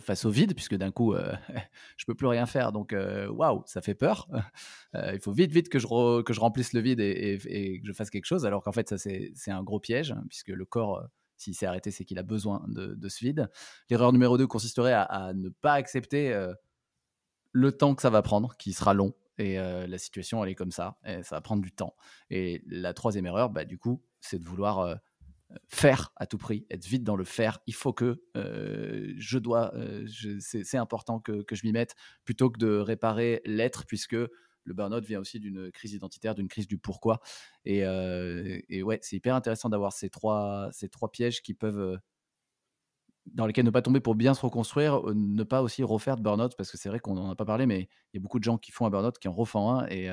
[0.00, 1.14] face au vide, puisque d'un coup,
[1.98, 2.72] je peux plus rien faire.
[2.72, 2.94] Donc,
[3.28, 4.28] waouh, ça fait peur.
[4.94, 8.08] il faut vite, vite que je, que je remplisse le vide et, que je fasse
[8.08, 11.06] quelque chose, alors qu'en fait, ça, c'est un gros piège, puisque le corps,
[11.38, 13.50] s'il s'est arrêté, c'est qu'il a besoin de, ce vide.
[13.88, 16.36] L'erreur numéro 2 consisterait à, ne pas accepter
[17.52, 20.72] le temps que ça va prendre, qui sera long, et la situation, elle est comme
[20.72, 20.98] ça.
[21.06, 21.94] Et ça va prendre du temps.
[22.28, 24.98] Et la troisième erreur, bah, du coup, c'est de vouloir
[25.68, 27.60] faire à tout prix, être vite dans le faire.
[27.66, 29.72] Il faut que je dois,
[30.40, 34.16] c'est important que je m'y mette, plutôt que de réparer l'être, puisque
[34.68, 37.20] le burn-out vient aussi d'une crise identitaire, d'une crise du pourquoi.
[37.64, 37.80] Et,
[38.68, 40.70] et ouais, c'est hyper intéressant d'avoir ces trois,
[41.12, 41.98] pièges qui peuvent
[43.34, 46.54] dans lesquels ne pas tomber pour bien se reconstruire, ne pas aussi refaire de burn-out,
[46.56, 48.44] parce que c'est vrai qu'on n'en a pas parlé, mais il y a beaucoup de
[48.44, 50.08] gens qui font un burn-out, qui en refont un, et,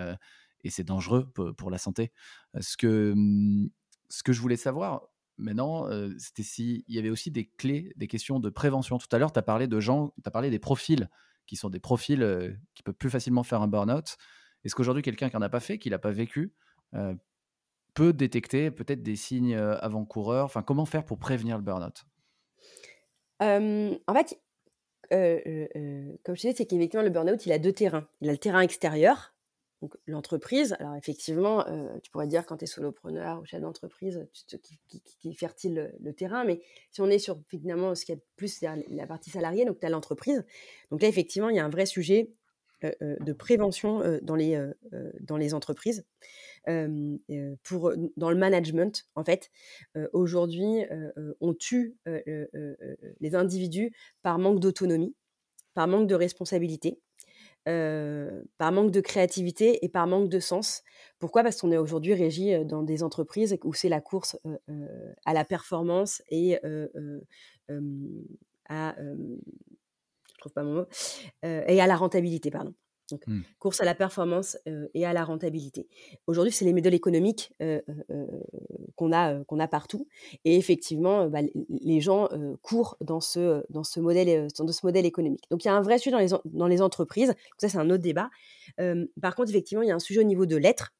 [0.69, 2.11] c'est dangereux pour, la santé.
[2.59, 3.69] Ce que, mmh,
[4.09, 5.87] ce que je voulais savoir maintenant,
[6.17, 8.97] c'était s'il y avait aussi des clés, des questions de prévention.
[8.97, 11.09] Tout à l'heure, tu as parlé de gens, tu as parlé des profils,
[11.45, 14.17] qui sont des profils qui peuvent plus facilement faire un burn-out.
[14.65, 16.53] Est-ce qu'aujourd'hui, quelqu'un qui n'en a pas fait, qui l'a pas vécu,
[17.93, 20.45] peut détecter peut-être des signes avant-coureurs?
[20.45, 22.05] Enfin, comment faire pour prévenir le burn-out?
[23.39, 24.39] En fait,
[25.09, 28.07] comme je disais, c'est qu'effectivement, le burn-out, il a deux terrains.
[28.21, 29.35] Il a le terrain extérieur,
[29.81, 30.75] donc l'entreprise.
[30.79, 31.63] Alors effectivement,
[32.01, 34.27] tu pourrais dire quand tu es solopreneur ou chef d'entreprise,
[34.63, 34.79] qui,
[35.19, 36.61] qui, fertile le, terrain, mais
[36.91, 39.89] si on est sur finalement ce qui est plus la partie salariée, donc tu as
[39.89, 40.43] l'entreprise.
[40.89, 42.31] Donc là, effectivement, il y a un vrai sujet
[42.81, 44.63] de prévention dans, les,
[45.21, 46.05] dans les entreprises
[47.63, 49.49] pour, dans le management, en fait,
[50.13, 50.85] aujourd'hui,
[51.39, 55.15] on tue les individus par manque d'autonomie,
[55.73, 56.99] par manque de responsabilité,
[57.65, 60.83] par manque de créativité et par manque de sens.
[61.17, 61.43] Pourquoi?
[61.43, 64.37] Parce qu'on est aujourd'hui régi dans des entreprises où c'est la course
[65.25, 66.59] à la performance et
[68.69, 68.95] à
[70.45, 70.85] trouve pas mon mot
[71.43, 72.73] et à la rentabilité pardon.
[73.11, 73.41] Donc, mmh.
[73.59, 74.57] course à la performance
[74.95, 75.87] et à la rentabilité.
[76.25, 77.53] Aujourd'hui, c'est les modèles économiques
[78.95, 80.07] qu'on a, qu'on a partout.
[80.43, 82.29] Et effectivement, bah, les gens
[82.63, 85.43] courent dans ce, dans, ce modèle, dans ce modèle économique.
[85.51, 87.35] Donc, il y a un vrai sujet dans les, dans les entreprises.
[87.59, 88.29] ça, c'est un autre débat.
[89.21, 90.93] par contre, effectivement, il y a un sujet au niveau de l'être.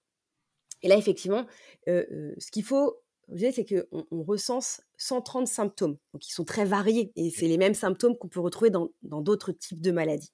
[0.84, 1.48] Et là, effectivement,
[1.88, 3.02] ce qu'il faut
[3.38, 7.74] c'est qu'on on recense 130 symptômes, donc ils sont très variés, et c'est les mêmes
[7.74, 10.32] symptômes qu'on peut retrouver dans d'autres types de maladies.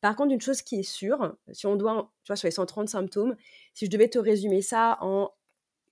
[0.00, 2.88] Par contre, une chose qui est sûre, si on doit, tu vois, sur les 130
[2.88, 3.36] symptômes,
[3.74, 5.30] si je devais te résumer ça en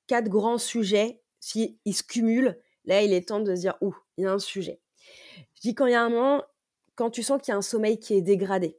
[0.07, 4.25] quatre grands sujets, s'ils se cumulent, là, il est temps de se dire, ouh, il
[4.25, 4.81] y a un sujet.
[5.55, 6.43] Je dis quand il y a un moment,
[6.95, 8.79] quand tu sens qu'il y a un sommeil qui est dégradé,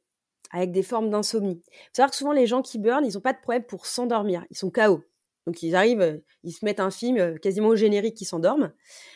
[0.51, 1.61] avec des formes d'insomnie.
[1.67, 3.85] Il faut savoir que souvent, les gens qui burn, ils n'ont pas de problème pour
[3.85, 4.45] s'endormir.
[4.49, 5.03] Ils sont KO.
[5.49, 8.71] Donc, ils arrivent, ils se mettent un film quasiment au générique qui s'endorment.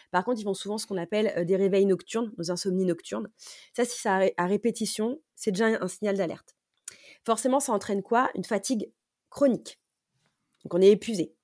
[0.10, 3.30] Par contre, ils font souvent ce qu'on appelle des réveils nocturnes, des insomnies nocturnes.
[3.78, 6.56] Ça, si ça à répétition, c'est déjà un signal d'alerte.
[7.24, 8.32] Forcément, ça entraîne quoi?
[8.34, 8.92] Une fatigue
[9.30, 9.80] chronique.
[10.64, 11.36] Donc, on est épuisé.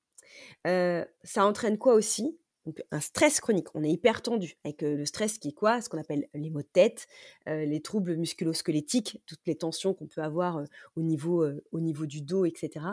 [0.65, 2.39] ça entraîne quoi aussi?
[2.69, 3.67] Donc, un stress chronique.
[3.73, 5.81] On est hyper tendu avec le stress qui est quoi?
[5.81, 7.07] Ce qu'on appelle les maux de tête,
[7.47, 10.63] les troubles musculo-squelettiques, toutes les tensions qu'on peut avoir
[10.95, 12.85] au, niveau, au niveau du dos, etc.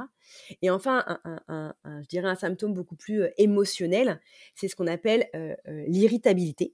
[0.62, 1.04] Et enfin,
[1.48, 4.18] je dirais un symptôme beaucoup plus émotionnel,
[4.54, 5.28] c'est ce qu'on appelle
[5.66, 6.72] l'irritabilité.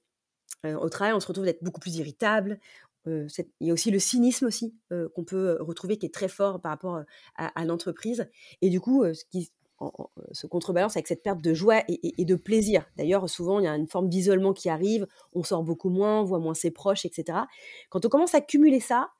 [0.64, 2.60] au travail, on se retrouve d'être beaucoup plus irritable.
[3.06, 3.26] il
[3.60, 7.02] y a aussi le cynisme aussi qu'on peut retrouver qui est très fort par rapport
[7.34, 8.30] à, à l'entreprise.
[8.60, 9.50] Et du coup, ce qui
[10.32, 12.86] se contrebalance avec cette perte de joie et, de plaisir.
[12.96, 16.24] D'ailleurs, souvent, il y a une forme d'isolement qui arrive, on sort beaucoup moins, on
[16.24, 17.38] voit moins ses proches, etc.
[17.90, 19.10] Quand on commence à cumuler ça,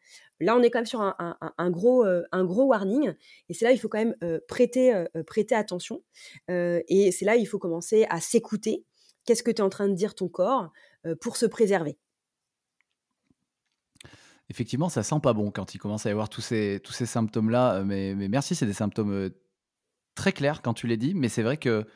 [0.41, 3.15] là, on est quand même sur un, gros, euh, un gros warning.
[3.49, 5.07] Et c'est là il faut quand même euh, prêter, euh,
[5.53, 6.03] attention.
[6.49, 8.85] et c'est là il faut commencer à s'écouter.
[9.25, 10.73] Qu'est-ce que tu es en train de dire ton corps
[11.21, 11.99] pour se préserver?
[14.49, 17.07] Effectivement, ça sent pas bon quand il commence à y avoir tous ces, tous ces
[17.07, 17.85] symptômes-là.
[17.85, 19.31] Mais merci, c'est des symptômes
[20.15, 21.87] très clair quand tu l'as dit, mais c'est vrai que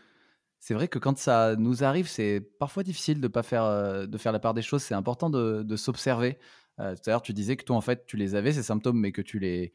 [0.58, 4.18] c'est vrai que quand ça nous arrive, c'est parfois difficile de pas faire euh, de
[4.18, 4.82] faire la part des choses.
[4.82, 6.38] C'est important de, s'observer.
[6.80, 8.98] Euh, tout à l'heure, tu disais que toi, en fait, tu les avais ces symptômes,
[8.98, 9.72] mais que tu les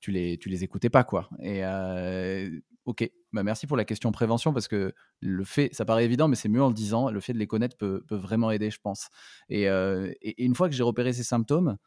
[0.00, 1.28] tu les tu les écoutais pas, quoi.
[1.40, 2.50] Et euh,
[2.84, 6.36] ok, bah merci pour la question prévention parce que le fait, ça paraît évident, mais
[6.36, 7.10] c'est mieux en le disant.
[7.10, 9.08] Le fait de les connaître peut, peut vraiment aider, je pense.
[9.48, 11.78] Et, et une fois que j'ai repéré ces symptômes,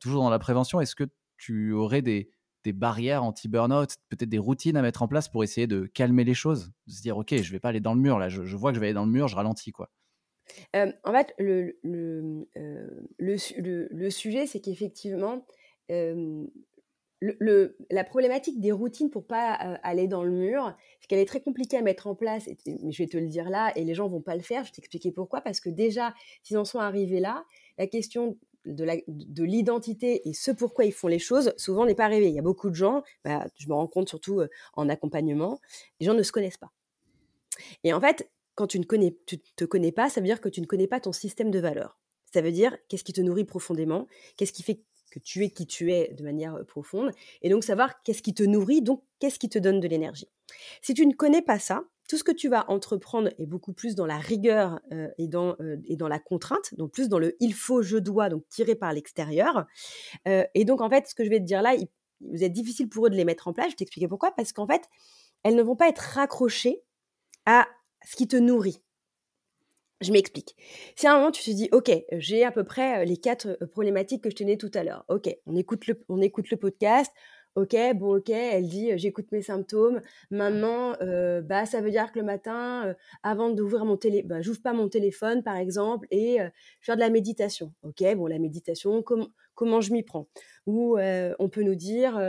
[0.00, 1.04] toujours dans la prévention, est-ce que
[1.36, 2.30] tu aurais des
[2.64, 6.34] des barrières anti-burnout, peut-être des routines à mettre en place pour essayer de calmer les
[6.34, 8.70] choses, de se dire ok, je vais pas aller dans le mur là, je, vois
[8.70, 9.90] que je vais aller dans le mur, je ralentis quoi.
[10.74, 12.48] en fait, le, le,
[13.18, 15.46] le, sujet, c'est qu'effectivement,
[17.20, 21.40] le, la problématique des routines pour pas aller dans le mur, c'est qu'elle est très
[21.40, 22.48] compliquée à mettre en place.
[22.66, 24.64] mais je vais te le dire là, et les gens vont pas le faire.
[24.64, 25.40] Je vais t'expliquer pourquoi.
[25.40, 27.44] Parce que déjà, s'ils en sont arrivés là,
[27.78, 32.28] la question de l'identité et ce pourquoi ils font les choses, souvent n'est pas arrivée.
[32.28, 34.42] Il y a beaucoup de gens, bah, je me rends compte surtout
[34.74, 35.60] en accompagnement,
[36.00, 36.72] les gens ne se connaissent pas.
[37.84, 40.48] Et en fait, quand tu ne connais, tu te connais pas, ça veut dire que
[40.48, 41.98] tu ne connais pas ton système de valeurs.
[42.32, 44.06] Ça veut dire qu'est-ce qui te nourrit profondément,
[44.36, 47.12] qu'est-ce qui fait que tu es qui tu es de manière profonde,
[47.42, 50.28] et donc savoir qu'est-ce qui te nourrit, donc qu'est-ce qui te donne de l'énergie.
[50.82, 51.84] Si tu ne connais pas ça,
[52.14, 54.78] tout ce que tu vas entreprendre est beaucoup plus dans la rigueur
[55.18, 55.56] et, dans,
[55.88, 58.92] et dans la contrainte, donc plus dans le il faut, je dois, donc tiré par
[58.92, 59.66] l'extérieur.
[60.24, 61.88] et donc en fait, ce que je vais te dire là, il,
[62.20, 63.72] vous êtes difficile pour eux de les mettre en place.
[63.72, 64.30] Je t'expliquer pourquoi.
[64.30, 64.82] Parce qu'en fait,
[65.42, 66.84] elles ne vont pas être raccrochées
[67.46, 67.66] à
[68.06, 68.80] ce qui te nourrit.
[70.00, 70.54] Je m'explique.
[70.94, 74.22] Si à un moment tu te dis, ok, j'ai à peu près les quatre problématiques
[74.22, 75.04] que je tenais tout à l'heure.
[75.08, 77.12] Ok, on écoute le, on écoute le podcast.
[77.56, 80.00] Ok, bon, ok, elle dit, j'écoute mes symptômes.
[80.32, 80.96] Maintenant,
[81.44, 84.88] bah, ça veut dire que le matin, avant d'ouvrir mon télé, bah, j'ouvre pas mon
[84.88, 86.38] téléphone, par exemple, et
[86.80, 87.72] faire de la méditation.
[87.84, 89.04] Ok, bon, la méditation,
[89.54, 90.26] comment je m'y prends?
[90.66, 92.20] Ou on peut nous dire,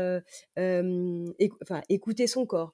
[1.90, 2.74] écouter son corps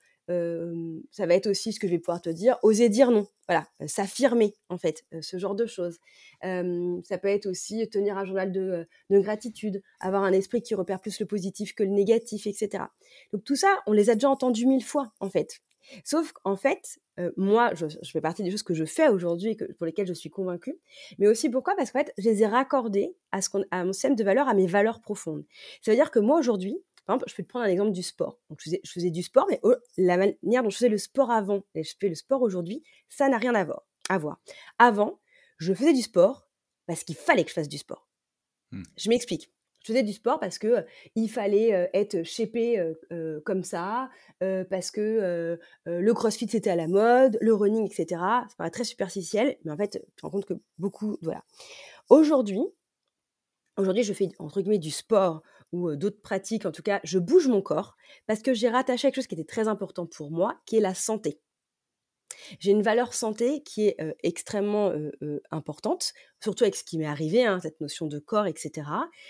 [1.11, 3.27] ça va être aussi ce que je vais pouvoir te dire, oser dire non.
[3.47, 5.99] Voilà, s'affirmer en fait, ce genre de choses.
[6.41, 11.19] ça peut être aussi tenir un journal de, gratitude, avoir un esprit qui repère plus
[11.19, 12.85] le positif que le négatif, etc.
[13.33, 15.61] Donc tout ça, on les a déjà entendus mille fois en fait.
[16.03, 16.99] Sauf qu'en fait,
[17.37, 20.29] moi, je, fais partie des choses que je fais aujourd'hui et pour lesquelles je suis
[20.29, 20.77] convaincue.
[21.19, 21.75] Mais aussi pourquoi?
[21.75, 25.01] Parce qu'en fait, je les ai raccordées à mon système de valeurs, à mes valeurs
[25.01, 25.43] profondes.
[25.81, 28.03] Ça veut dire que moi, aujourd'hui, par exemple, je peux te prendre un exemple du
[28.03, 28.39] sport.
[28.49, 29.59] Donc, je faisais, du sport, mais
[29.97, 33.27] la manière dont je faisais le sport avant et je fais le sport aujourd'hui, ça
[33.29, 33.83] n'a rien à voir.
[34.09, 34.39] à voir.
[34.77, 35.19] Avant,
[35.57, 36.47] je faisais du sport
[36.85, 38.07] parce qu'il fallait que je fasse du sport.
[38.71, 38.83] Mmh.
[38.97, 39.51] Je m'explique.
[39.81, 40.85] Je faisais du sport parce que
[41.15, 42.93] il fallait être shapé
[43.45, 48.05] comme ça, parce que le crossfit c'était à la mode, le running, etc.
[48.47, 51.43] Ça paraît très superficiel, mais en fait, tu te rends compte que beaucoup, voilà.
[52.09, 52.61] Aujourd'hui,
[53.75, 55.41] aujourd'hui, je fais entre guillemets du sport
[55.71, 57.95] ou d'autres pratiques, en tout cas, je bouge mon corps
[58.27, 60.93] parce que j'ai rattaché quelque chose qui était très important pour moi, qui est la
[60.93, 61.39] santé.
[62.59, 64.93] J'ai une valeur santé qui est extrêmement
[65.51, 68.71] importante, surtout avec ce qui m'est arrivé, hein, cette notion de corps, etc.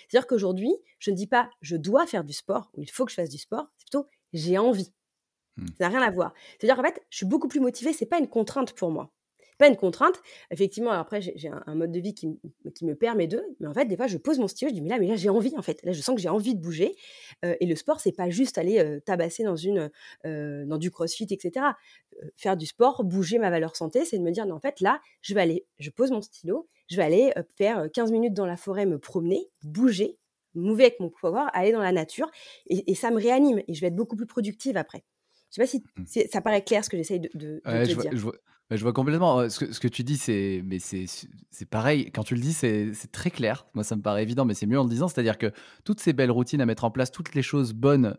[0.07, 3.11] C'est-à-dire qu'aujourd'hui, je ne dis pas je dois faire du sport ou il faut que
[3.11, 4.93] je fasse du sport, c'est plutôt j'ai envie.
[5.57, 5.65] Mmh.
[5.67, 6.33] Ça n'a rien à voir.
[6.57, 9.11] C'est-à-dire qu'en fait, je suis beaucoup plus motivée, c'est pas une contrainte pour moi
[9.61, 10.15] pas une contrainte.
[10.49, 12.27] Effectivement, après, j'ai un, mode de vie qui,
[12.81, 14.89] me permet de, mais en fait, des fois, je pose mon stylo, je dis, mais
[14.89, 15.83] là, mais là, j'ai envie, en fait.
[15.83, 16.95] Là, je sens que j'ai envie de bouger.
[17.45, 19.91] Euh, et le sport, c'est pas juste aller euh, tabasser dans, une,
[20.25, 21.67] euh, dans du crossfit, etc.
[22.37, 24.99] faire du sport, bouger ma valeur santé, c'est de me dire, non, en fait, là,
[25.21, 28.57] je vais aller, je pose mon stylo, je vais aller faire 15 minutes dans la
[28.57, 30.17] forêt, me promener, bouger,
[30.55, 32.31] mouver avec mon pouvoir, aller dans la nature,
[32.67, 35.03] et, ça me réanime, et je vais être beaucoup plus productive après.
[35.51, 36.29] Je sais pas si mmh.
[36.31, 38.31] ça paraît clair ce que j'essaye de, de, te dire.
[38.69, 39.49] Bah, je vois complètement.
[39.49, 41.05] Ce que, ce que tu dis, c'est mais c'est
[41.69, 42.09] pareil.
[42.11, 43.67] Quand tu le dis, c'est très clair.
[43.73, 45.09] Moi, ça me paraît évident, mais c'est mieux en le disant.
[45.09, 45.51] C'est-à-dire que
[45.83, 48.15] toutes ces belles routines à mettre en place, toutes les choses bonnes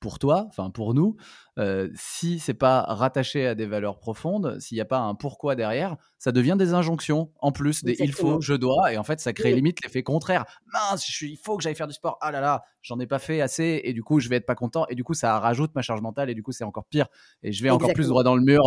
[0.00, 1.16] pour toi, enfin pour nous,
[1.58, 5.54] euh, si c'est pas rattaché à des valeurs profondes, s'il n'y a pas un pourquoi
[5.54, 9.20] derrière, ça devient des injonctions en plus, des il faut, je dois, et en fait
[9.20, 10.44] ça crée limite l'effet contraire.
[10.72, 12.18] Mince, je suis, il faut que j'aille faire du sport.
[12.22, 14.54] Ah là là, j'en ai pas fait assez, et du coup je vais être pas
[14.54, 17.06] content, et du coup ça rajoute ma charge mentale, et du coup c'est encore pire,
[17.42, 18.62] et je vais encore plus droit dans le mur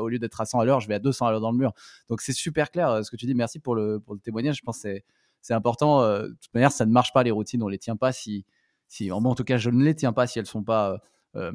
[0.00, 1.58] au lieu d'être à 100 à l'heure, je vais à 200 à l'heure dans le
[1.58, 1.72] mur.
[2.08, 3.34] Donc c'est super clair euh, ce que tu dis.
[3.34, 4.56] Merci pour le pour le témoignage.
[4.56, 5.00] Je pense que
[5.40, 6.02] c'est important.
[6.02, 8.44] Euh, de toute manière, ça ne marche pas les routines, on les tient pas si
[8.88, 11.00] si, en tout cas, je ne les tiens pas si elles ne sont pas
[11.36, 11.52] euh,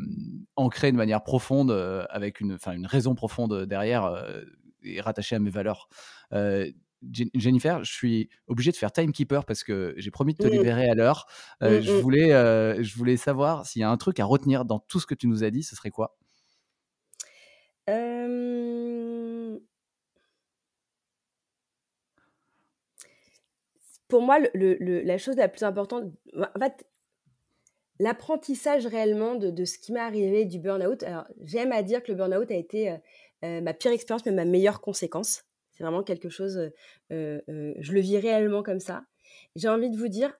[0.56, 4.42] ancrées de manière profonde, euh, avec une, une raison profonde derrière euh,
[4.84, 5.90] et rattachée à mes valeurs.
[7.34, 10.52] Jennifer, je suis obligé de faire timekeeper parce que j'ai promis de te mmh.
[10.52, 11.26] libérer à l'heure.
[11.62, 12.00] Mmh, je, mmh.
[12.00, 15.16] voulais, je voulais savoir s'il y a un truc à retenir dans tout ce que
[15.16, 16.16] tu nous as dit, ce serait quoi?
[24.08, 26.04] Pour moi, le, la chose la plus importante,
[26.36, 26.86] en fait,
[28.02, 31.04] l'apprentissage réellement de, ce qui m'est arrivé du burn-out.
[31.04, 32.98] Alors, j'aime à dire que le burn-out a été euh,
[33.46, 35.44] euh, ma pire expérience, mais ma meilleure conséquence.
[35.70, 36.72] C'est vraiment quelque chose,
[37.12, 39.04] euh, je le vis réellement comme ça.
[39.56, 40.34] J'ai envie de vous dire,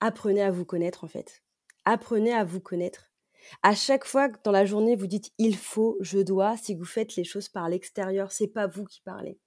[0.00, 1.42] apprenez à vous connaître en fait.
[1.84, 3.10] Apprenez à vous connaître.
[3.62, 6.84] À chaque fois que dans la journée vous dites il faut, je dois, si vous
[6.84, 9.38] faites les choses par l'extérieur, c'est pas vous qui parlez.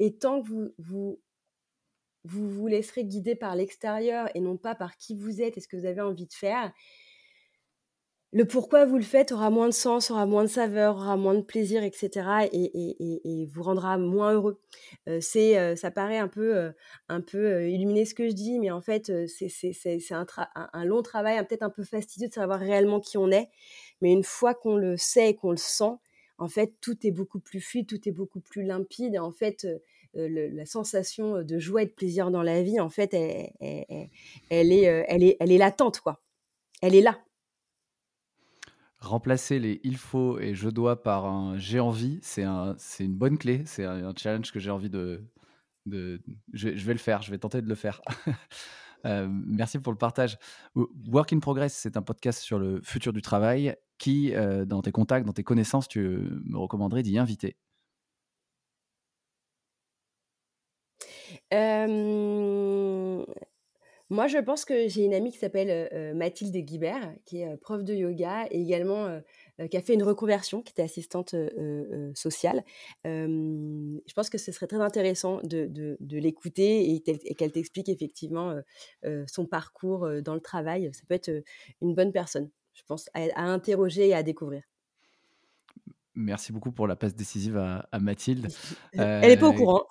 [0.00, 1.20] Et tant que vous vous
[2.26, 5.68] vous vous laisserez guider par l'extérieur et non pas par qui vous êtes et ce
[5.68, 6.72] que vous avez envie de faire,
[8.32, 11.34] le pourquoi vous le faites aura moins de sens, aura moins de saveur, aura moins
[11.34, 12.48] de plaisir, etc.
[12.52, 14.60] et, et, et, vous rendra moins heureux.
[15.08, 16.72] Euh, c'est, euh, ça paraît un peu, euh,
[17.08, 21.02] un peu illuminer ce que je dis, mais en fait, c'est, c'est un, un, long
[21.02, 23.48] travail, peut-être un peu fastidieux de savoir réellement qui on est.
[24.02, 25.94] Mais une fois qu'on le sait et qu'on le sent,
[26.36, 29.14] en fait, tout est beaucoup plus fluide, tout est beaucoup plus limpide.
[29.14, 29.66] Et en fait,
[30.16, 33.50] la sensation de joie et de plaisir dans la vie, en fait, elle,
[34.50, 36.22] elle, est, elle, est, elle est latente, quoi.
[36.82, 37.18] Elle est là.
[38.98, 43.38] Remplacer les il faut et je dois par un j'ai envie, c'est un, une bonne
[43.38, 43.62] clé.
[43.66, 45.24] C'est un, challenge que j'ai envie de.
[45.84, 46.20] de
[46.52, 48.00] je, vais le faire, je vais tenter de le faire.
[49.04, 50.36] Euh, merci pour le partage.
[50.74, 53.76] Work in Progress, c'est un podcast sur le futur du travail.
[53.98, 57.56] Qui, euh, dans tes contacts, dans tes connaissances, tu me recommanderais d'y inviter
[64.08, 67.94] moi, je pense que j'ai une amie qui s'appelle Mathilde Guibert, qui est prof de
[67.94, 69.20] yoga et également
[69.70, 71.34] qui a fait une reconversion, qui était assistante
[72.14, 72.62] sociale.
[73.04, 77.00] je pense que ce serait très intéressant de, l'écouter et,
[77.34, 78.54] qu'elle t'explique effectivement
[79.26, 80.90] son parcours dans le travail.
[80.92, 81.30] Ça peut être
[81.80, 84.62] une bonne personne, je pense, à, interroger et à découvrir.
[86.16, 88.48] Merci beaucoup pour la passe décisive à, Mathilde.
[88.94, 89.84] elle n'est pas au courant.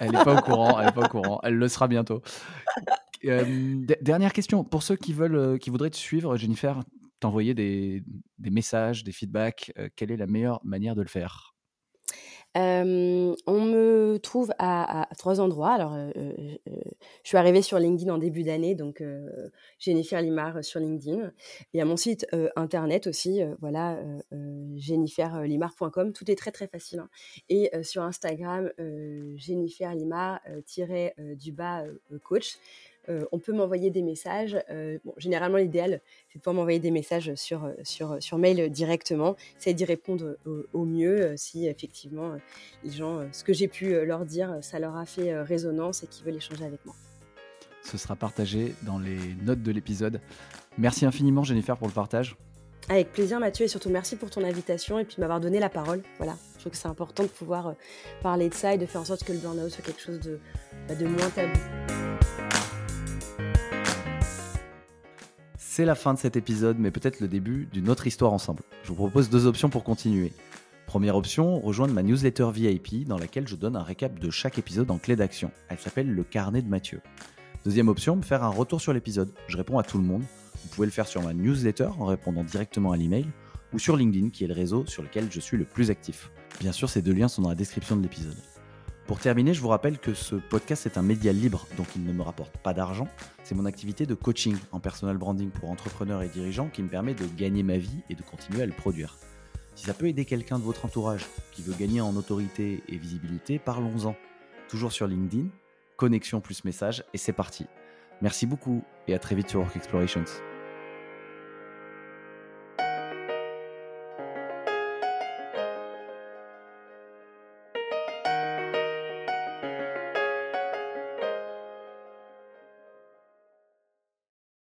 [0.00, 0.78] elle n'est pas au courant.
[0.78, 1.40] Elle n'est pas au courant.
[1.42, 2.22] Elle le sera bientôt
[4.00, 4.64] dernière question.
[4.64, 6.82] Pour ceux qui, veulent, qui voudraient te suivre, Jennifer,
[7.20, 8.04] t'envoyer des,
[8.38, 11.55] des messages, des feedbacks, quelle est la meilleure manière de le faire?
[12.56, 15.72] On me trouve à, trois endroits.
[15.72, 19.02] Alors, je suis arrivée sur LinkedIn en début d'année, donc
[19.78, 21.32] Jennifer Limar sur LinkedIn.
[21.72, 22.26] Il y a mon site
[22.56, 23.98] internet aussi, voilà,
[24.76, 26.12] jenniferlimar.com.
[26.12, 27.00] Tout est très très facile.
[27.00, 27.08] Hein.
[27.48, 28.70] Et sur Instagram,
[29.36, 31.84] Jennifer Limar-du bas
[32.22, 32.58] coach.
[33.08, 34.58] Euh, on peut m'envoyer des messages.
[34.70, 39.36] Euh, généralement, l'idéal, c'est de pouvoir m'envoyer des messages sur, euh, sur, sur mail directement.
[39.58, 40.36] C'est d'y répondre
[40.72, 42.36] au, mieux si effectivement
[42.84, 46.24] les gens, ce que j'ai pu leur dire, ça leur a fait résonance et qu'ils
[46.24, 46.94] veulent échanger avec moi.
[47.82, 50.20] Ce sera partagé dans les notes de l'épisode.
[50.78, 52.36] Merci infiniment, Jennifer, pour le partage.
[52.88, 56.02] Avec plaisir, Mathieu, et surtout merci pour ton invitation et puis m'avoir donné la parole.
[56.18, 57.74] Voilà, je trouve que c'est important de pouvoir
[58.22, 60.38] parler de ça et de faire en sorte que le burn-out soit quelque chose de,
[60.88, 62.05] bah, de moins tabou.
[65.76, 68.62] C'est la fin de cet épisode, mais peut-être le début d'une autre histoire ensemble.
[68.82, 70.32] Je vous propose deux options pour continuer.
[70.86, 74.90] Première option, rejoindre ma newsletter VIP dans laquelle je donne un récap de chaque épisode
[74.90, 75.50] en clé d'action.
[75.68, 77.02] Elle s'appelle Le Carnet de Mathieu.
[77.66, 79.30] Deuxième option, faire un retour sur l'épisode.
[79.48, 80.22] Je réponds à tout le monde.
[80.62, 83.26] Vous pouvez le faire sur ma newsletter en répondant directement à l'email
[83.74, 86.30] ou sur LinkedIn qui est le réseau sur lequel je suis le plus actif.
[86.58, 88.38] Bien sûr, ces deux liens sont dans la description de l'épisode.
[89.06, 92.12] Pour terminer, je vous rappelle que ce podcast est un média libre, donc il ne
[92.12, 93.06] me rapporte pas d'argent.
[93.44, 97.14] C'est mon activité de coaching en personal branding pour entrepreneurs et dirigeants qui me permet
[97.14, 99.16] de gagner ma vie et de continuer à le produire.
[99.76, 103.60] Si ça peut aider quelqu'un de votre entourage qui veut gagner en autorité et visibilité,
[103.60, 104.16] parlons-en.
[104.68, 105.46] Toujours sur LinkedIn,
[105.96, 107.66] connexion plus message, et c'est parti.
[108.22, 110.24] Merci beaucoup et à très vite sur Work Explorations.